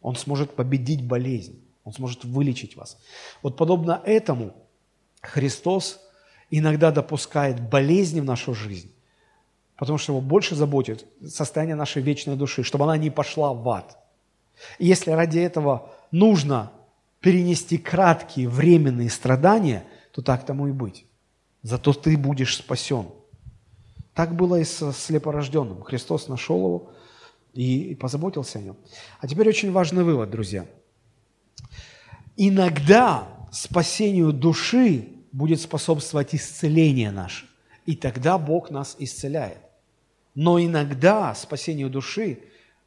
[0.00, 1.60] Он сможет победить болезнь.
[1.84, 2.98] Он сможет вылечить вас.
[3.42, 4.54] Вот подобно этому
[5.20, 6.00] Христос
[6.50, 8.92] иногда допускает болезни в нашу жизнь,
[9.76, 13.98] потому что его больше заботит состояние нашей вечной души, чтобы она не пошла в ад.
[14.78, 16.70] И если ради этого нужно
[17.20, 21.06] перенести краткие временные страдания, то так тому и быть.
[21.62, 23.08] Зато ты будешь спасен.
[24.14, 25.82] Так было и со слепорожденным.
[25.82, 26.90] Христос нашел его
[27.54, 28.76] и, позаботился о нем.
[29.20, 30.66] А теперь очень важный вывод, друзья.
[32.36, 37.46] Иногда спасению души будет способствовать исцеление наше.
[37.86, 39.58] И тогда Бог нас исцеляет.
[40.34, 42.38] Но иногда спасению души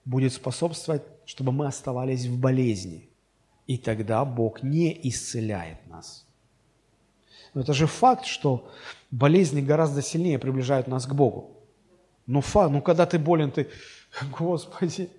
[0.04, 3.10] будет способствовать, чтобы мы оставались в болезни.
[3.68, 6.26] И тогда Бог не исцеляет нас.
[7.54, 8.70] Но это же факт, что
[9.16, 11.52] болезни гораздо сильнее приближают нас к Богу.
[12.28, 13.68] Ну, факт, ну когда ты болен, ты,
[14.38, 15.10] Господи,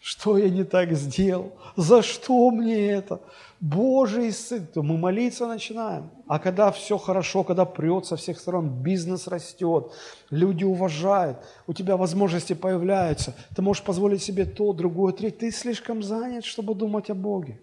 [0.00, 1.52] что я не так сделал?
[1.76, 3.20] За что мне это?
[3.60, 4.66] Боже, исцель.
[4.74, 6.10] Мы молиться начинаем.
[6.26, 9.92] А когда все хорошо, когда прет со всех сторон, бизнес растет,
[10.30, 15.38] люди уважают, у тебя возможности появляются, ты можешь позволить себе то, другое, третье.
[15.38, 17.58] Ты слишком занят, чтобы думать о Боге.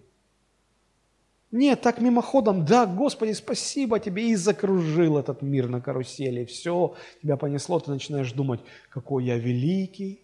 [1.52, 7.36] Нет, так мимоходом, да, Господи, спасибо тебе, и закружил этот мир на карусели, все, тебя
[7.36, 10.22] понесло, ты начинаешь думать, какой я великий,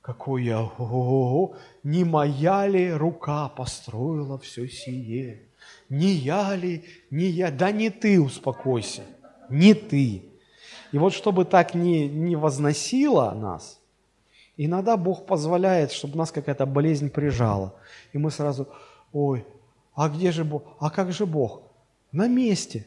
[0.00, 5.42] какой я, ого, не моя ли рука построила все сие?
[5.88, 9.02] Не я ли, не я, да не ты, успокойся,
[9.50, 10.22] не ты.
[10.92, 13.80] И вот чтобы так не, не возносило нас,
[14.56, 17.74] иногда Бог позволяет, чтобы нас какая-то болезнь прижала.
[18.12, 18.68] И мы сразу,
[19.12, 19.44] ой,
[19.98, 20.62] а где же Бог?
[20.78, 21.62] А как же Бог?
[22.12, 22.86] На месте.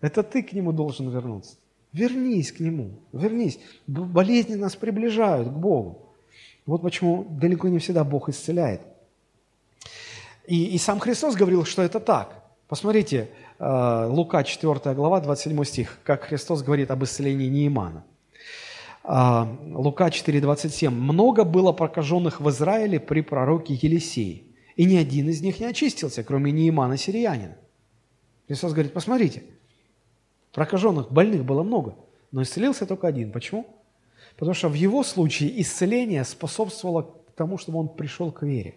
[0.00, 1.54] Это ты к Нему должен вернуться.
[1.92, 3.60] Вернись к Нему, вернись.
[3.86, 5.98] Болезни нас приближают к Богу.
[6.66, 8.80] Вот почему далеко не всегда Бог исцеляет.
[10.48, 12.42] И, и сам Христос говорил, что это так.
[12.66, 13.28] Посмотрите,
[13.60, 18.02] э, Лука 4 глава, 27 стих, как Христос говорит об исцелении Неимана.
[19.04, 20.92] Э, Лука 4, 27.
[20.92, 24.42] «Много было прокаженных в Израиле при пророке Елисее,
[24.76, 27.56] и ни один из них не очистился, кроме Неимана сириянина».
[28.46, 29.42] Христос говорит, посмотрите,
[30.52, 31.96] прокаженных, больных было много,
[32.30, 33.32] но исцелился только один.
[33.32, 33.66] Почему?
[34.36, 38.74] Потому что в его случае исцеление способствовало тому, чтобы он пришел к вере.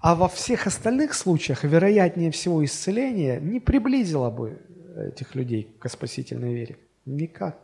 [0.00, 4.60] А во всех остальных случаях, вероятнее всего, исцеление не приблизило бы
[4.96, 6.78] этих людей к спасительной вере.
[7.06, 7.58] Никак.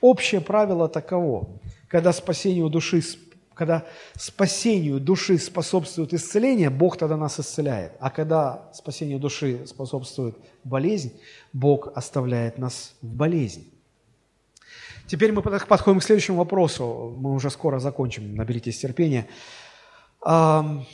[0.00, 1.60] Общее правило таково.
[1.88, 3.02] Когда спасению души,
[3.58, 3.84] когда
[4.16, 7.92] спасению души способствует исцеление, Бог тогда нас исцеляет.
[7.98, 11.12] А когда спасению души способствует болезнь,
[11.52, 13.66] Бог оставляет нас в болезни.
[15.08, 17.16] Теперь мы подходим к следующему вопросу.
[17.18, 19.26] Мы уже скоро закончим, наберитесь терпения.
[20.20, 20.86] Как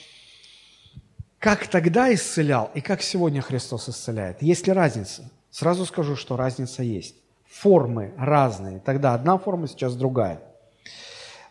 [1.70, 4.40] тогда исцелял и как сегодня Христос исцеляет?
[4.40, 5.30] Есть ли разница?
[5.50, 7.16] Сразу скажу, что разница есть.
[7.46, 8.80] Формы разные.
[8.80, 10.40] Тогда одна форма, сейчас другая.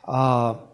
[0.02, 0.73] А,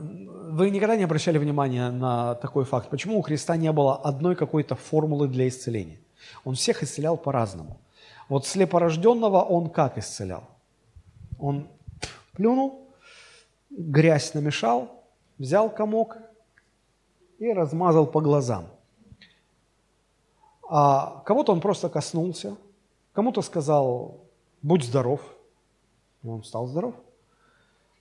[0.00, 2.88] вы никогда не обращали внимания на такой факт?
[2.90, 5.98] Почему у Христа не было одной какой-то формулы для исцеления?
[6.44, 7.78] Он всех исцелял по-разному.
[8.28, 10.44] Вот слепорожденного он как исцелял?
[11.38, 11.68] Он
[12.32, 12.88] плюнул,
[13.70, 15.04] грязь намешал,
[15.38, 16.16] взял комок
[17.38, 18.66] и размазал по глазам.
[20.68, 22.56] А кого-то он просто коснулся,
[23.12, 24.20] кому-то сказал,
[24.62, 25.20] будь здоров,
[26.22, 26.94] и он стал здоров.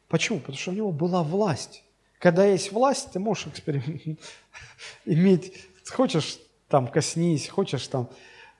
[0.07, 0.39] Почему?
[0.39, 1.83] Потому что у него была власть.
[2.19, 4.19] Когда есть власть, ты можешь эксперимент
[5.05, 5.53] иметь,
[5.89, 8.09] хочешь там коснись, хочешь там.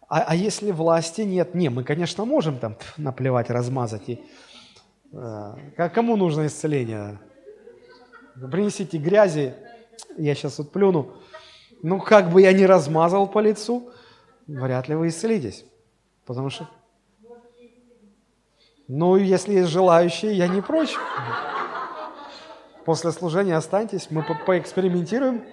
[0.07, 4.23] А, а если власти нет, не, мы, конечно, можем там наплевать, размазать и
[5.77, 7.19] как Кому нужно исцеление?
[8.51, 9.53] Принесите грязи,
[10.17, 11.13] я сейчас вот плюну.
[11.81, 13.91] Ну, как бы я не размазал по лицу,
[14.47, 15.65] вряд ли вы исцелитесь.
[16.25, 16.67] Потому что...
[18.87, 20.95] Ну, если есть желающие, я не прочь.
[22.85, 25.43] После служения останьтесь, мы по поэкспериментируем.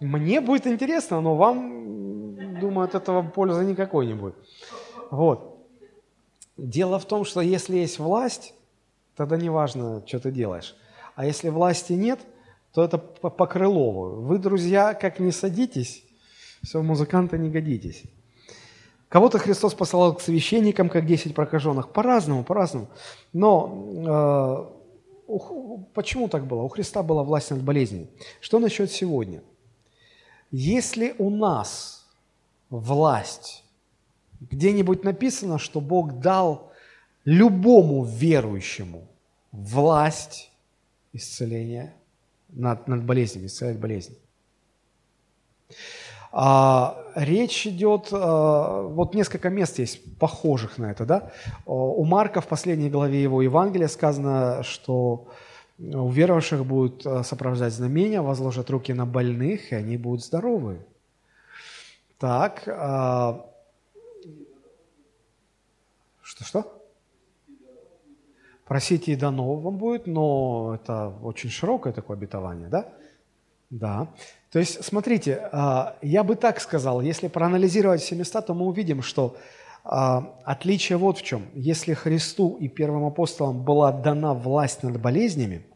[0.00, 4.34] Мне будет интересно, но вам, думаю, от этого пользы никакой не будет.
[5.10, 5.64] Вот.
[6.56, 8.52] Дело в том, что если есть власть,
[9.16, 10.74] тогда не важно, что ты делаешь.
[11.14, 12.18] А если власти нет,
[12.74, 14.22] то это по Крылову.
[14.22, 16.04] Вы, друзья, как не садитесь,
[16.62, 18.02] все, музыканты не годитесь.
[19.08, 21.92] Кого-то Христос посылал к священникам, как 10 прокаженных.
[21.92, 22.88] По-разному, по-разному.
[23.32, 24.78] Но э,
[25.28, 26.62] у, почему так было?
[26.62, 28.08] У Христа была власть над болезнью.
[28.40, 29.42] Что насчет сегодня?
[30.50, 32.06] Если у нас
[32.68, 33.64] власть,
[34.40, 36.70] где-нибудь написано, что Бог дал
[37.24, 39.06] любому верующему
[39.52, 40.50] власть
[41.12, 41.94] исцеления
[42.48, 44.16] над, над болезнями, исцелять болезни.
[46.30, 51.32] А, речь идет, а, вот несколько мест есть похожих на это, да?
[51.66, 55.28] У Марка в последней главе его Евангелия сказано, что
[55.78, 60.84] у веровавших будут а, сопровождать знамения, возложат руки на больных, и они будут здоровы.
[62.18, 63.46] Так, а,
[66.20, 66.74] что-что?
[68.66, 72.92] Просите, и дано вам будет, но это очень широкое такое обетование, да?
[73.70, 74.08] Да.
[74.50, 79.02] То есть, смотрите, а, я бы так сказал, если проанализировать все места, то мы увидим,
[79.02, 79.36] что
[79.84, 81.46] а, отличие вот в чем.
[81.54, 85.66] Если Христу и первым апостолам была дана власть над болезнями,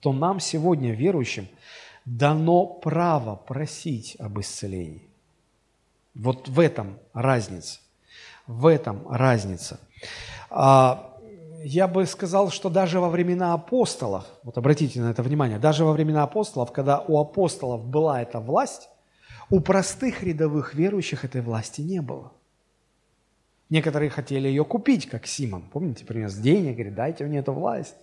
[0.00, 1.48] то нам сегодня, верующим,
[2.04, 5.02] дано право просить об исцелении.
[6.14, 7.80] Вот в этом разница.
[8.46, 9.80] В этом разница.
[10.48, 11.15] А,
[11.66, 15.92] я бы сказал, что даже во времена апостолов, вот обратите на это внимание, даже во
[15.92, 18.88] времена апостолов, когда у апостолов была эта власть,
[19.50, 22.32] у простых рядовых верующих этой власти не было.
[23.68, 25.62] Некоторые хотели ее купить, как Симон.
[25.62, 27.96] Помните, принес денег, говорит, дайте мне эту власть.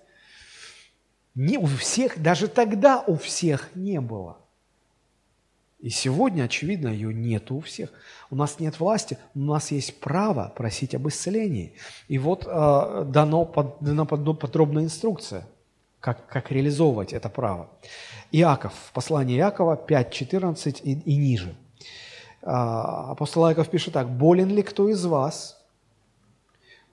[1.34, 4.40] Не у всех, даже тогда у всех не было.
[5.84, 7.92] И сегодня, очевидно, ее нет у всех.
[8.30, 11.74] У нас нет власти, у нас есть право просить об исцелении.
[12.08, 15.46] И вот э, дано, под, дана подробная инструкция,
[16.00, 17.70] как, как реализовывать это право.
[18.32, 21.54] Иаков, в послании Иакова 5.14 и, и ниже.
[22.42, 24.10] А, апостол Иаков пишет так.
[24.10, 25.62] «Болен ли кто из вас?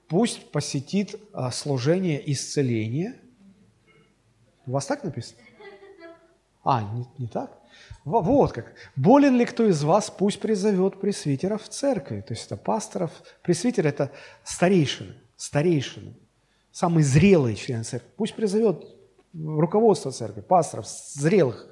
[0.09, 3.15] Пусть посетит а, служение исцеления».
[4.67, 5.39] У вас так написано?
[6.65, 7.60] А, не, не так?
[8.05, 8.75] Вот как.
[8.97, 12.21] Болен ли кто из вас, пусть призовет пресвитеров в церкви.
[12.21, 13.11] То есть это пасторов.
[13.43, 14.11] Пресвитер– это
[14.43, 16.15] старейшины, старейшины,
[16.73, 18.09] самый зрелый член церкви.
[18.17, 18.85] Пусть призовет
[19.35, 21.67] руководство церкви, пасторов, зрелых.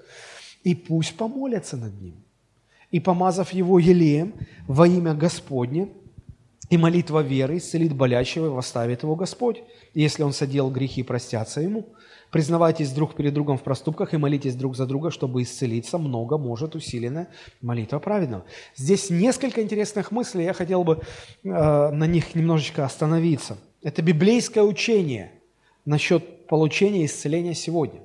[0.64, 2.24] И пусть помолятся над ним.
[2.90, 4.34] И помазав его елеем
[4.66, 5.88] во имя Господне,
[6.70, 9.62] и молитва веры исцелит болящего и восставит его Господь.
[9.94, 11.86] И если он содел грехи, простятся ему–
[12.30, 15.96] Признавайтесь друг перед другом в проступках и молитесь друг за друга, чтобы исцелиться.
[15.96, 17.28] Много может усиленная
[17.62, 18.44] молитва праведного.
[18.76, 21.00] Здесь несколько интересных мыслей, я хотел бы
[21.42, 23.56] э, на них немножечко остановиться.
[23.82, 25.32] Это библейское учение
[25.86, 28.00] насчет получения исцеления сегодня.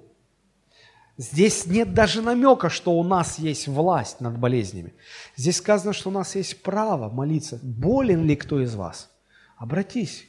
[1.18, 4.94] Здесь нет даже намека, что у нас есть власть над болезнями.
[5.36, 7.60] Здесь сказано, что у нас есть право молиться.
[7.62, 9.12] Болен ли кто из вас?
[9.58, 10.26] Обратись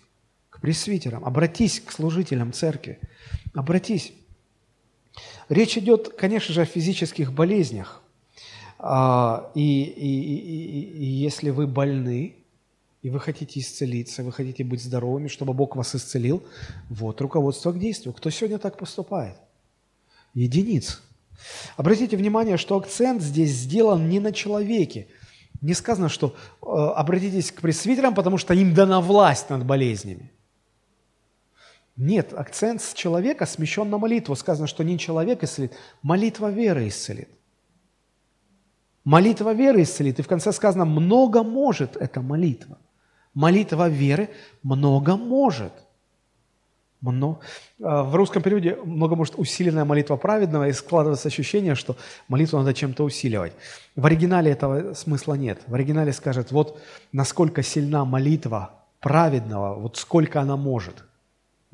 [0.50, 2.98] к пресвитерам, обратись к служителям церкви.
[3.54, 4.12] Обратись.
[5.48, 8.02] Речь идет, конечно же, о физических болезнях.
[8.78, 12.36] А, и, и, и, и если вы больны,
[13.00, 16.42] и вы хотите исцелиться, вы хотите быть здоровыми, чтобы Бог вас исцелил,
[16.90, 18.12] вот руководство к действию.
[18.12, 19.36] Кто сегодня так поступает?
[20.34, 21.00] Единиц.
[21.76, 25.08] Обратите внимание, что акцент здесь сделан не на человеке.
[25.60, 30.30] Не сказано, что э, обратитесь к пресвитерам, потому что им дана власть над болезнями.
[31.96, 34.34] Нет, акцент с человека смещен на молитву.
[34.34, 37.28] Сказано, что не человек исцелит, молитва веры исцелит.
[39.04, 40.18] Молитва веры исцелит.
[40.18, 42.78] И в конце сказано, много может эта молитва.
[43.32, 44.30] Молитва веры
[44.62, 45.72] много может.
[47.12, 47.40] Мно...
[47.82, 51.96] А, в русском переводе много может усиленная молитва праведного, и складывается ощущение, что
[52.28, 53.52] молитву надо чем-то усиливать.
[53.96, 55.60] В оригинале этого смысла нет.
[55.66, 56.80] В оригинале скажет, вот
[57.12, 58.70] насколько сильна молитва
[59.00, 61.04] праведного, вот сколько она может–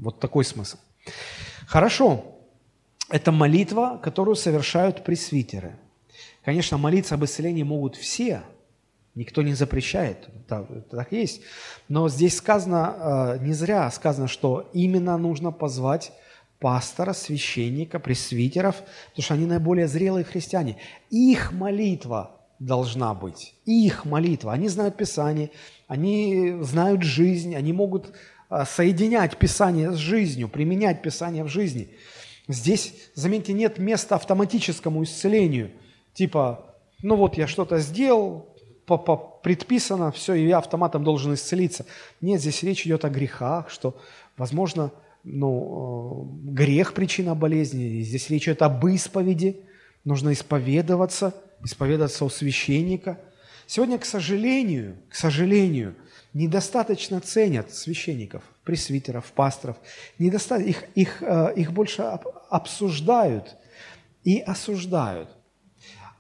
[0.01, 0.78] вот такой смысл.
[1.66, 2.24] Хорошо.
[3.11, 5.77] Это молитва, которую совершают пресвитеры.
[6.44, 8.43] Конечно, молиться об исцелении могут все,
[9.14, 11.42] никто не запрещает, это так есть.
[11.88, 16.12] Но здесь сказано, э, не зря сказано, что именно нужно позвать
[16.60, 20.76] пастора, священника, пресвитеров, потому что они наиболее зрелые христиане.
[21.10, 24.52] Их молитва должна быть, их молитва.
[24.52, 25.50] Они знают Писание,
[25.88, 28.12] они знают жизнь, они могут
[28.50, 31.88] а, соединять Писание с жизнью, применять Писание в жизни.
[32.46, 35.70] Здесь, заметьте, нет места автоматическому исцелению.
[36.12, 38.49] Типа, ну вот я что-то сделал,
[38.98, 41.86] предписано, все, и я автоматом должен исцелиться.
[42.20, 43.96] Нет, здесь речь идет о грехах, что,
[44.36, 44.92] возможно,
[45.24, 48.00] ну, э, грех– причина болезни.
[48.02, 49.60] Здесь речь идет об исповеди.
[50.04, 53.18] Нужно исповедоваться, исповедоваться у священника.
[53.66, 55.94] Сегодня, к сожалению, к сожалению,
[56.32, 59.76] недостаточно ценят священников, пресвитеров, пасторов.
[60.18, 60.56] Недоста...
[60.56, 62.02] Их, их, э, их больше
[62.48, 63.56] обсуждают
[64.24, 65.28] и осуждают.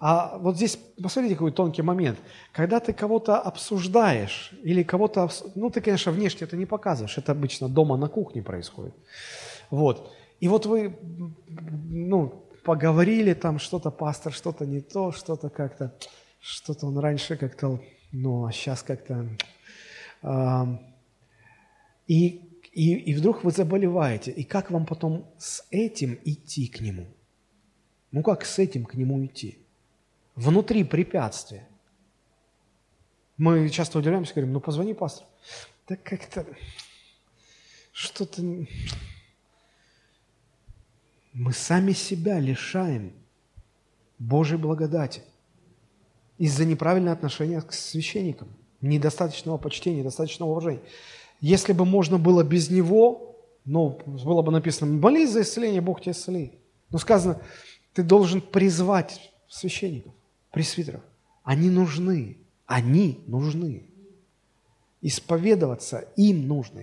[0.00, 2.18] А вот здесь, посмотрите, какой тонкий момент.
[2.52, 5.28] Когда ты кого-то обсуждаешь или кого-то...
[5.54, 7.18] Ну, ты, конечно, внешне это не показываешь.
[7.18, 8.94] Это обычно дома на кухне происходит.
[9.68, 10.10] Вот.
[10.40, 10.96] И вот вы,
[11.90, 15.94] ну, поговорили там что-то, пастор, что-то не то, что-то как-то...
[16.40, 17.78] Что-то он раньше как-то...
[18.10, 19.28] Ну, а сейчас как-то...
[20.22, 20.64] Э,
[22.06, 22.40] и,
[22.72, 24.30] и, и вдруг вы заболеваете.
[24.30, 27.06] И как вам потом с этим идти к нему?
[28.12, 29.59] Ну, как с этим к нему идти?
[30.40, 31.68] Внутри препятствия.
[33.36, 35.28] Мы часто удивляемся, говорим, ну позвони пастору.
[35.88, 36.46] Да как-то
[37.92, 38.42] что-то...
[41.32, 43.12] Мы сами себя лишаем
[44.18, 45.22] Божьей благодати
[46.38, 48.48] из-за неправильного отношения к священникам,
[48.80, 50.82] недостаточного почтения, недостаточного уважения.
[51.40, 56.12] Если бы можно было без него, ну, было бы написано, молись за исцеление, Бог тебя
[56.12, 56.54] исцелит.
[56.88, 57.40] Но сказано,
[57.92, 60.14] ты должен призвать священников
[60.50, 61.02] пресвитеров.
[61.42, 62.36] Они нужны.
[62.66, 63.84] Они нужны.
[65.02, 66.82] Исповедоваться им нужно.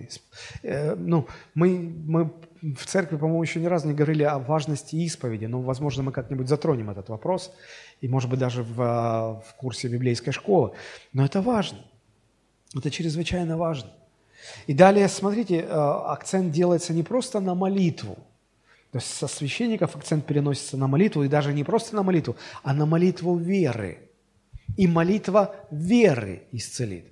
[0.62, 5.46] Э, ну, мы, мы в церкви, по-моему, еще ни разу не говорили о важности исповеди,
[5.46, 7.52] но, возможно, мы как-нибудь затронем этот вопрос,
[8.00, 10.72] и, может быть, даже в, в курсе библейской школы.
[11.12, 11.78] Но это важно.
[12.76, 13.90] Это чрезвычайно важно.
[14.66, 18.18] И далее, смотрите, э, акцент делается не просто на молитву,
[18.92, 22.72] то есть со священников акцент переносится на молитву, и даже не просто на молитву, а
[22.72, 23.98] на молитву веры.
[24.76, 27.06] И молитва веры исцелит.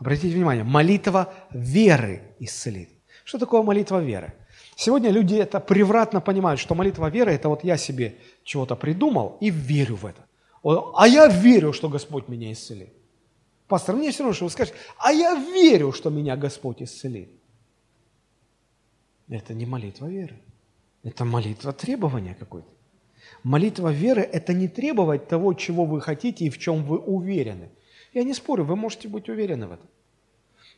[0.00, 2.88] Обратите внимание, молитва веры исцелит.
[3.24, 4.34] Что такое молитва веры?
[4.76, 9.50] Сегодня люди это превратно понимают, что молитва веры– это вот я себе чего-то придумал и
[9.50, 10.24] верю в это.
[10.62, 12.92] А я верю, что Господь меня исцелит.
[13.68, 17.30] Пастор, мне все равно, что вы скажете, а я верю, что меня Господь исцелит.
[19.28, 20.38] Это не молитва веры.
[21.04, 22.68] Это молитва требования какой-то.
[23.42, 27.68] Молитва веры– это не требовать того, чего вы хотите и в чем вы уверены.
[28.14, 29.86] Я не спорю, вы можете быть уверены в этом.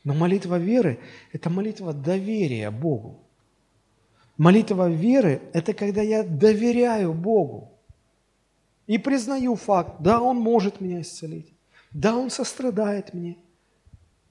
[0.03, 0.99] Но молитва веры–
[1.33, 3.21] это молитва доверия Богу.
[4.37, 7.73] Молитва веры– это когда я доверяю Богу
[8.87, 11.53] и признаю факт, да, Он может меня исцелить,
[11.93, 13.37] да, Он сострадает мне–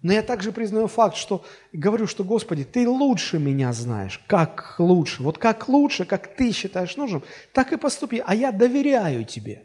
[0.05, 4.21] но я также признаю факт, что говорю, что, Господи, Ты лучше меня знаешь.
[4.27, 5.23] Как лучше?
[5.23, 7.23] Вот как лучше, как Ты считаешь нужным,
[7.53, 8.21] так и поступи.
[8.23, 9.63] А я доверяю Тебе.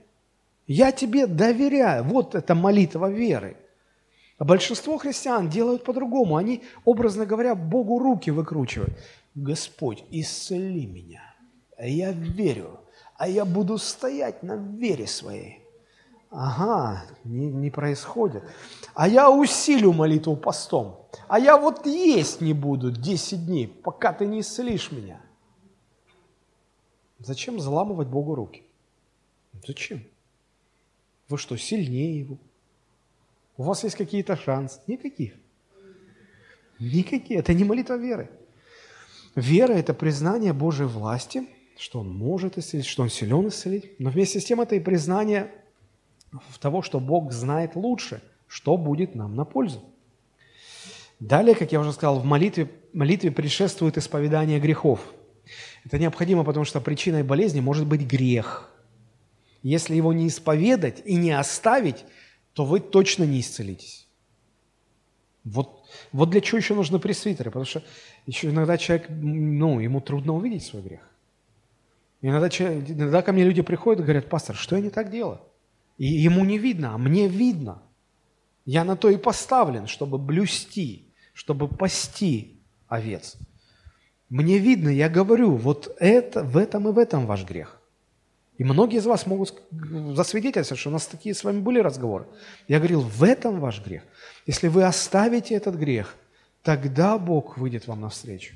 [0.67, 2.05] Я Тебе доверяю.
[2.05, 3.59] Вот это молитва веры.
[4.39, 6.37] А большинство христиан делают по-другому.
[6.37, 8.99] Они, образно говоря, Богу руки выкручивают.
[9.35, 11.35] Господь, исцели меня.
[11.79, 12.81] Я верю.
[13.19, 15.61] А я буду стоять на вере своей.
[16.31, 18.45] Ага, не, не происходит.
[18.95, 21.09] А я усилю молитву постом.
[21.27, 25.21] А я вот есть не буду 10 дней, пока ты не исцелишь меня.
[27.19, 28.63] Зачем заламывать Богу руки?
[29.67, 30.05] Зачем?
[31.29, 32.39] Вы что, сильнее Его?
[33.57, 34.81] У вас есть какие-то шансы?
[34.87, 35.35] Никаких.
[36.79, 37.41] Никакие.
[37.41, 38.31] Это не молитва веры.
[39.35, 41.47] Вера– это признание Божьей власти,
[41.77, 43.99] что Он может исцелить, что Он силен исцелить.
[43.99, 45.53] Но вместе с тем это и признание
[46.33, 49.83] в того, что Бог знает лучше, что будет нам на пользу.
[51.19, 55.01] Далее, как я уже сказал, в молитве, молитве предшествует исповедание грехов.
[55.85, 58.71] Это необходимо, потому что причиной болезни может быть грех.
[59.63, 62.05] Если его не исповедать и не оставить,
[62.55, 64.09] то вы точно не исцелитесь.
[65.45, 67.83] Вот, вот для чего еще нужны пресвитеры, потому что
[68.27, 71.01] еще иногда человек, ну, ему трудно увидеть свой грех.
[72.23, 75.41] Иногда, иногда ко мне люди приходят и говорят, пастор, что я не так делаю?
[76.01, 77.83] И ему не видно, а мне видно.
[78.65, 82.59] Я на то и поставлен, чтобы блюсти, чтобы пасти
[82.89, 83.37] овец.
[84.31, 87.83] Мне видно, я говорю, вот это, в этом и в этом ваш грех.
[88.57, 89.63] И многие из вас могут
[90.17, 92.27] засвидетельствовать, что у нас такие с вами были разговоры.
[92.67, 94.03] Я говорил, в этом ваш грех.
[94.47, 96.17] Если вы оставите этот грех,
[96.63, 98.55] тогда Бог выйдет вам навстречу.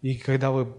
[0.00, 0.74] И когда вы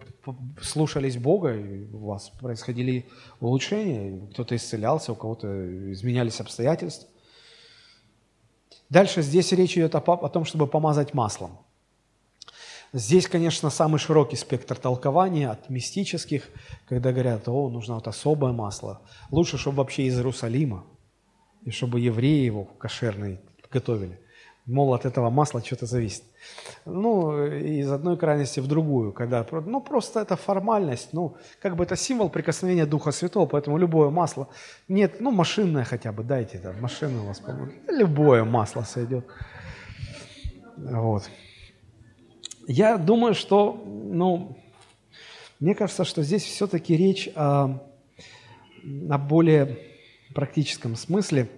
[0.62, 1.58] слушались Бога,
[1.94, 3.06] у вас происходили
[3.42, 7.10] улучшения, кто-то исцелялся, у кого-то изменялись обстоятельства.
[8.90, 11.60] Дальше здесь речь идет о, о том, чтобы помазать маслом.
[12.92, 16.50] Здесь, конечно, самый широкий спектр толкования от мистических,
[16.88, 19.02] когда говорят, о, нужно вот особое масло.
[19.30, 20.86] Лучше, чтобы вообще из Иерусалима,
[21.66, 24.20] и чтобы евреи его кошерные готовили.
[24.66, 26.24] Мол, от этого масла что-то зависит.
[26.86, 31.96] Ну, из одной крайности в другую, когда, ну, просто это формальность, ну, как бы это
[31.96, 34.48] символ прикосновения Духа Святого, поэтому любое масло,
[34.88, 39.26] нет, ну, машинное хотя бы, дайте, да, машина у вас, по-моему, любое масло сойдет.
[40.78, 41.30] Вот.
[42.68, 44.58] Я думаю, что, ну,
[45.60, 47.80] мне кажется, что здесь все-таки речь о,
[49.10, 49.80] о более
[50.34, 51.50] практическом смысле,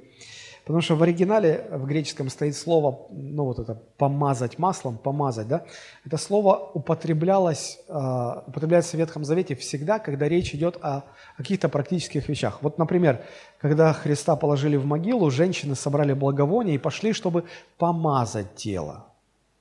[0.72, 5.66] потому что в оригинале, в греческом стоит слово, ну вот это помазать маслом, помазать, да,
[6.06, 11.04] это слово употреблялось, э, употребляется в Ветхом Завете всегда, когда речь идет о
[11.36, 12.60] каких-то практических вещах.
[12.62, 13.20] Вот, например,
[13.60, 17.44] когда Христа положили в могилу, женщины собрали благовоние и пошли, чтобы
[17.78, 19.08] помазать тело.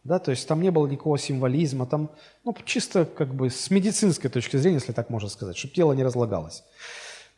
[0.05, 2.09] Да, то есть там не было никакого символизма, там
[2.45, 6.05] ну, чисто как бы с медицинской точки зрения, если так можно сказать, чтобы тело не
[6.05, 6.63] разлагалось.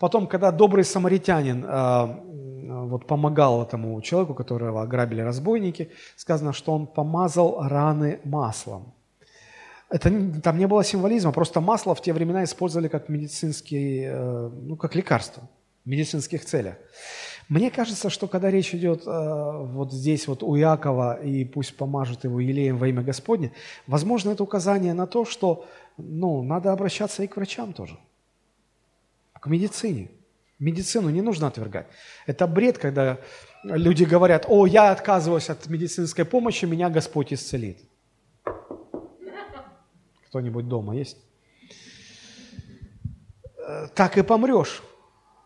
[0.03, 6.89] Потом, когда добрый самаритянин э, вот помогал этому человеку, которого ограбили разбойники, сказано, что он
[6.89, 8.95] помазал раны маслом.
[9.91, 10.11] Это,
[10.43, 14.97] там не было символизма, просто масло в те времена использовали как медицинский, э, ну, как
[14.97, 15.49] лекарство
[15.85, 16.75] в медицинских целях.
[17.49, 22.25] Мне кажется, что когда речь идет э, вот здесь вот у Иакова, и пусть помажут
[22.25, 23.53] его елеем во имя Господне,
[23.87, 25.65] возможно, это указание на то, что
[25.97, 27.97] ну, надо обращаться и к врачам тоже,
[29.43, 30.09] к медицине.
[30.61, 31.89] Медицину не нужно отвергать.
[32.27, 33.19] Это бред, когда
[33.65, 37.79] люди говорят, о, я отказываюсь от медицинской помощи, меня Господь исцелит.
[40.29, 41.19] Кто-нибудь дома есть?
[43.59, 44.81] Э, так и помрешь.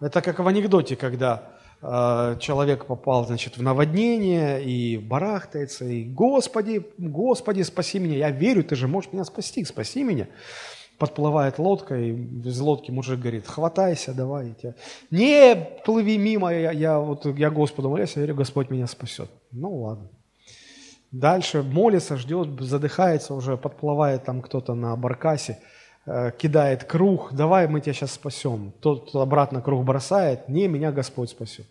[0.00, 6.86] Это как в анекдоте, когда Э, человек попал, значит, в наводнение и барахтается, и «Господи,
[6.96, 10.26] Господи, спаси меня, я верю, Ты же можешь меня спасти, спаси меня».
[10.98, 14.54] Подплывает лодка, и из лодки мужик говорит, хватайся, давай.
[14.54, 14.74] Тебя...
[15.10, 15.54] Не,
[15.84, 19.30] плыви мимо, я, я, вот, я Господу молюсь, я верю, Господь меня спасет.
[19.52, 20.08] Ну ладно.
[21.12, 25.58] Дальше молится, ждет, задыхается уже, подплывает там кто-то на баркасе,
[26.06, 28.72] э, кидает круг, давай мы тебя сейчас спасем.
[28.80, 31.66] Тот обратно круг бросает, не, меня Господь спасет.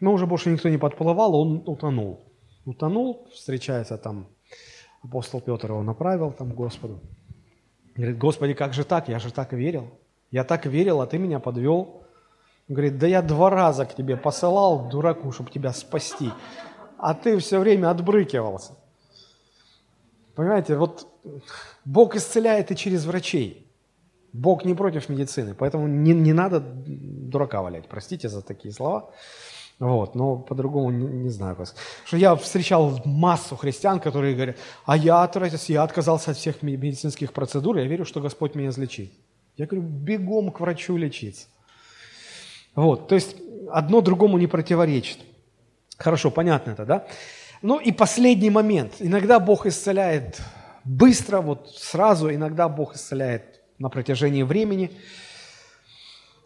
[0.00, 2.20] Но уже больше никто не подплывал, он утонул.
[2.64, 4.26] Утонул, встречается там
[5.02, 7.00] апостол Петр его направил там Господу.
[7.96, 9.08] Говорит, Господи, как же так?
[9.08, 9.90] Я же так верил.
[10.30, 12.02] Я так верил, а ты меня подвел.
[12.68, 16.30] Говорит, да я два раза к тебе посылал, дураку, чтобы тебя спасти.
[16.96, 18.72] А ты все время отбрыкивался.
[20.34, 21.06] Понимаете, вот
[21.84, 23.66] Бог исцеляет и через врачей.
[24.32, 27.86] Бог не против медицины, поэтому не, не надо дурака валять.
[27.88, 29.10] Простите за такие слова.
[29.82, 31.74] Вот, но по-другому не, не знаю как.
[32.04, 35.28] Что я встречал массу христиан, которые говорят, а я,
[35.66, 39.10] я отказался от всех медицинских процедур, я верю, что Господь меня излечит.
[39.56, 41.48] Я говорю, бегом к врачу лечиться.
[42.76, 43.34] Вот, то есть
[43.72, 45.18] одно другому не противоречит.
[45.98, 47.06] Хорошо, понятно это, да?
[47.60, 48.92] Ну и последний момент.
[49.00, 50.40] Иногда Бог исцеляет
[50.84, 54.92] быстро, вот сразу, иногда Бог исцеляет на протяжении времени.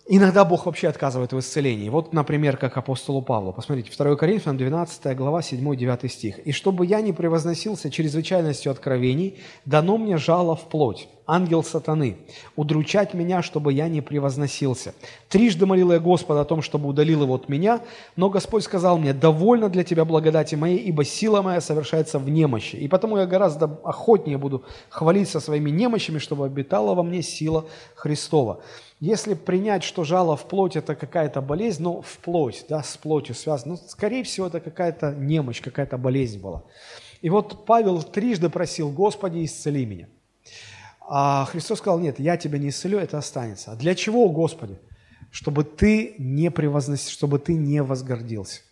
[0.08, 1.88] Иногда Бог вообще отказывает в исцелении.
[1.88, 3.52] Вот, например, как апостолу Павлу.
[3.52, 6.38] Посмотрите, 2 Коринфянам 12 глава, 7-9 стих.
[6.38, 12.16] «И чтобы я не превозносился чрезвычайностью откровений, дано мне жало в плоть, ангел сатаны,
[12.54, 14.94] удручать меня, чтобы я не превозносился.
[15.28, 17.80] Трижды молил я Господа о том, чтобы удалил его от меня,
[18.14, 22.76] но Господь сказал мне, довольно для тебя благодати моей, ибо сила моя совершается в немощи.
[22.76, 28.60] И потому я гораздо охотнее буду хвалиться своими немощами, чтобы обитала во мне сила Христова.
[29.00, 33.34] Если принять, что жало в плоть– это какая-то болезнь, ну, в плоть, да, с плотью
[33.34, 36.62] связано, ну, скорее всего, это какая-то немощь, какая-то болезнь была.
[37.20, 40.08] И вот Павел трижды просил, Господи, исцели меня.
[41.08, 43.72] А Христос сказал, нет, я тебя не исцелю, это останется.
[43.72, 44.76] А для чего, Господи?
[45.30, 48.62] Чтобы ты не превозносил, чтобы ты не возгордился.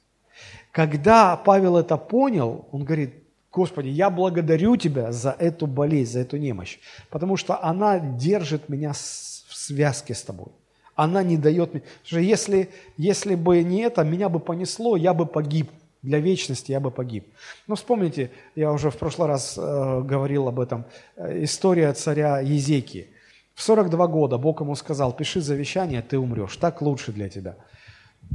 [0.73, 3.15] Когда Павел это понял, он говорит,
[3.53, 6.79] Господи, я благодарю Тебя за эту болезнь, за эту немощь,
[7.09, 10.49] потому что она держит меня в связке с Тобой.
[10.97, 11.83] Она не дает мне...
[12.11, 15.71] Если, если бы не это, меня бы понесло, я бы погиб
[16.05, 17.27] для вечности я бы погиб.
[17.67, 20.85] Но вспомните, я уже в прошлый раз э, говорил об этом,
[21.17, 23.09] э, история царя Езеки.
[23.55, 27.57] В 42 года Бог ему сказал, пиши завещание, ты умрешь, так лучше для тебя.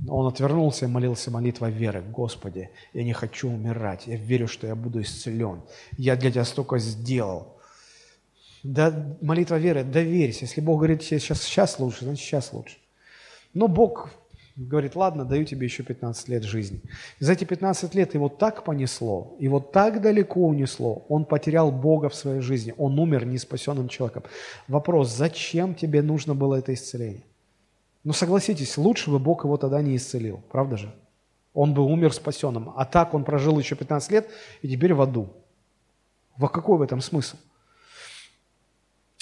[0.07, 2.01] Он отвернулся и молился молитвой веры.
[2.01, 5.61] Господи, я не хочу умирать, я верю, что я буду исцелен.
[5.97, 7.55] Я для тебя столько сделал.
[8.63, 10.45] Да, молитва веры, доверься.
[10.45, 12.77] Если Бог говорит сейчас, сейчас лучше, значит сейчас лучше.
[13.53, 14.09] Но Бог
[14.67, 16.81] говорит, ладно, даю тебе еще 15 лет жизни.
[17.19, 22.09] И за эти 15 лет его так понесло, его так далеко унесло, он потерял Бога
[22.09, 24.23] в своей жизни, он умер неспасенным человеком.
[24.67, 27.23] Вопрос, зачем тебе нужно было это исцеление?
[28.03, 30.93] Ну, согласитесь, лучше бы Бог его тогда не исцелил, правда же?
[31.53, 32.71] Он бы умер спасенным.
[32.75, 34.29] А так он прожил еще 15 лет
[34.61, 35.29] и теперь в аду.
[36.37, 37.37] Во какой в этом смысл?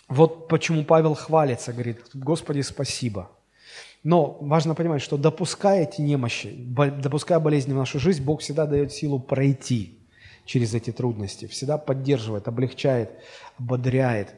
[0.08, 3.30] Вот почему Павел хвалится, говорит, Господи, спасибо.
[4.04, 6.54] Но важно понимать, что допуская эти немощи,
[7.02, 10.00] допуская болезни в нашу жизнь, Бог всегда дает силу пройти
[10.46, 13.12] через эти трудности, всегда поддерживает, облегчает,
[13.58, 14.36] ободряет.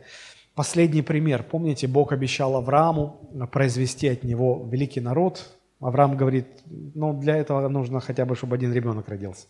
[0.56, 1.44] Последний пример.
[1.44, 5.46] Помните, Бог обещал Аврааму произвести от него великий народ.
[5.80, 9.48] Авраам говорит, ну для этого нужно хотя бы, чтобы один ребенок родился.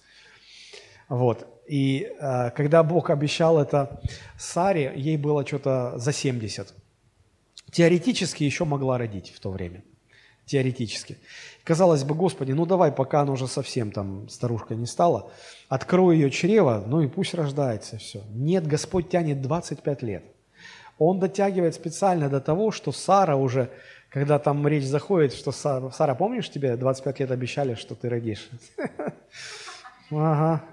[1.08, 1.48] Вот.
[1.68, 4.00] И э, когда Бог обещал это
[4.38, 6.74] Саре, ей было что-то за 70.
[7.72, 9.84] Теоретически еще могла родить в то время.
[10.50, 11.18] Теоретически.
[11.64, 15.32] Казалось бы, Господи, ну давай, пока она уже совсем там старушка не стала,
[15.68, 18.24] открой ее чрево, ну и пусть рождается все.
[18.34, 20.24] Нет, Господь тянет 25 лет.
[20.98, 23.70] Он дотягивает специально до того, что Сара уже,
[24.10, 28.50] когда там речь заходит, что Сара, Сара помнишь, тебе 25 лет обещали, что ты родишь?
[30.12, 30.64] Ага,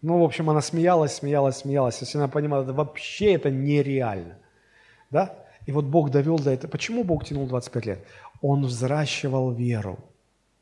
[0.00, 2.00] ну, в общем, она смеялась, смеялась, смеялась.
[2.00, 4.38] Если она понимала, это вообще это нереально.
[5.10, 5.41] Да?
[5.66, 6.70] И вот Бог довел до этого.
[6.70, 8.04] Почему Бог тянул 25 лет?
[8.40, 9.98] Он взращивал веру.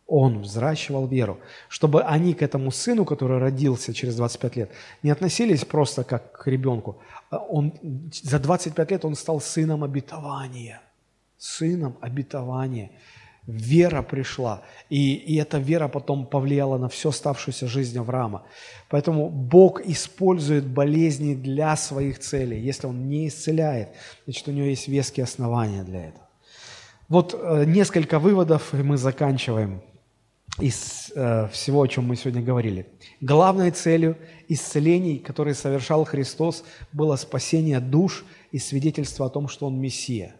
[0.07, 4.71] Он взращивал веру, чтобы они к этому сыну, который родился через 25 лет,
[5.05, 6.99] не относились просто как к ребенку.
[7.31, 7.73] А он,
[8.13, 10.81] за 25 лет он стал сыном обетования.
[11.39, 12.91] Сыном обетования
[13.47, 18.45] вера пришла, и, и эта вера потом повлияла на всю оставшуюся жизнь Авраама.
[18.89, 22.61] Поэтому Бог использует болезни для своих целей.
[22.61, 23.91] Если Он не исцеляет,
[24.25, 26.29] значит, у Него есть веские основания для этого.
[27.09, 29.83] Вот э, несколько выводов, и мы заканчиваем
[30.59, 32.87] из э, всего, о чем мы сегодня говорили.
[33.21, 34.17] Главной целью
[34.49, 40.37] исцелений, которые совершал Христос, было спасение душ и свидетельство о том, что Он Мессия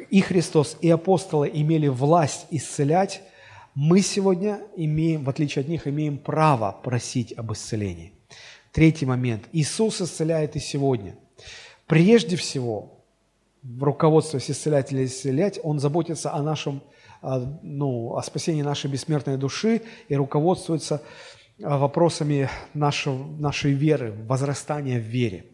[0.00, 3.22] и Христос, и апостолы имели власть исцелять,
[3.74, 8.12] мы сегодня имеем, в отличие от них, имеем право просить об исцелении.
[8.70, 9.44] Третий момент.
[9.52, 11.16] Иисус исцеляет и сегодня.
[11.86, 13.04] Прежде всего,
[13.62, 16.82] в руководстве исцелять или исцелять, Он заботится о нашем,
[17.22, 21.02] ну, о спасении нашей бессмертной души и руководствуется
[21.58, 25.46] вопросами нашего, нашей веры, возрастания в вере.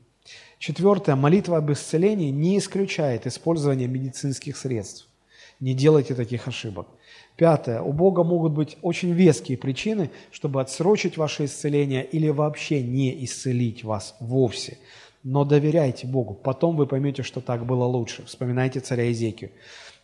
[0.59, 1.15] Четвертое.
[1.15, 5.09] Молитва об исцелении не исключает использование медицинских средств.
[5.61, 6.89] Не делайте таких ошибок.
[7.37, 7.81] Пятое.
[7.81, 13.85] У Бога могут быть очень веские причины, чтобы отсрочить ваше исцеление или вообще не исцелить
[13.85, 14.79] вас вовсе.
[15.23, 16.35] Но доверяйте Богу.
[16.35, 18.25] Потом вы поймете, что так было лучше.
[18.25, 19.51] Вспоминайте царя Изекию.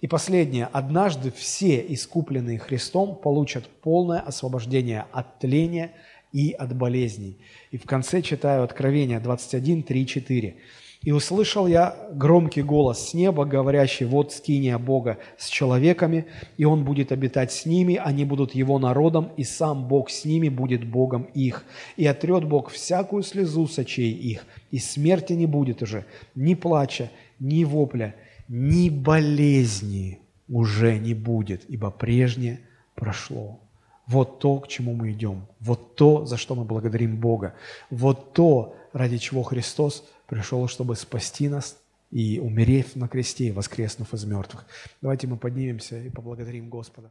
[0.01, 0.69] И последнее.
[0.73, 5.93] Однажды все искупленные Христом получат полное освобождение от тления
[6.35, 7.39] и от болезней.
[7.71, 10.57] И в конце читаю Откровение 21, 3, 4.
[11.03, 16.85] «И услышал я громкий голос с неба, говорящий, вот скиния Бога с человеками, и Он
[16.85, 21.25] будет обитать с ними, они будут Его народом, и сам Бог с ними будет Богом
[21.35, 21.65] их.
[21.97, 26.05] И отрет Бог всякую слезу с очей их, и смерти не будет уже,
[26.35, 28.15] ни плача, ни вопля,
[28.49, 32.61] ни болезни уже не будет, ибо прежнее
[32.97, 33.64] прошло».
[34.07, 35.47] Вот то, к чему мы идем.
[35.61, 37.55] Вот то, за что мы благодарим Бога.
[37.91, 41.79] Вот то, ради чего Христос пришел, чтобы спасти нас
[42.11, 44.67] и умереть на кресте, воскреснув из мертвых.
[45.01, 47.11] Давайте мы поднимемся и поблагодарим Господа.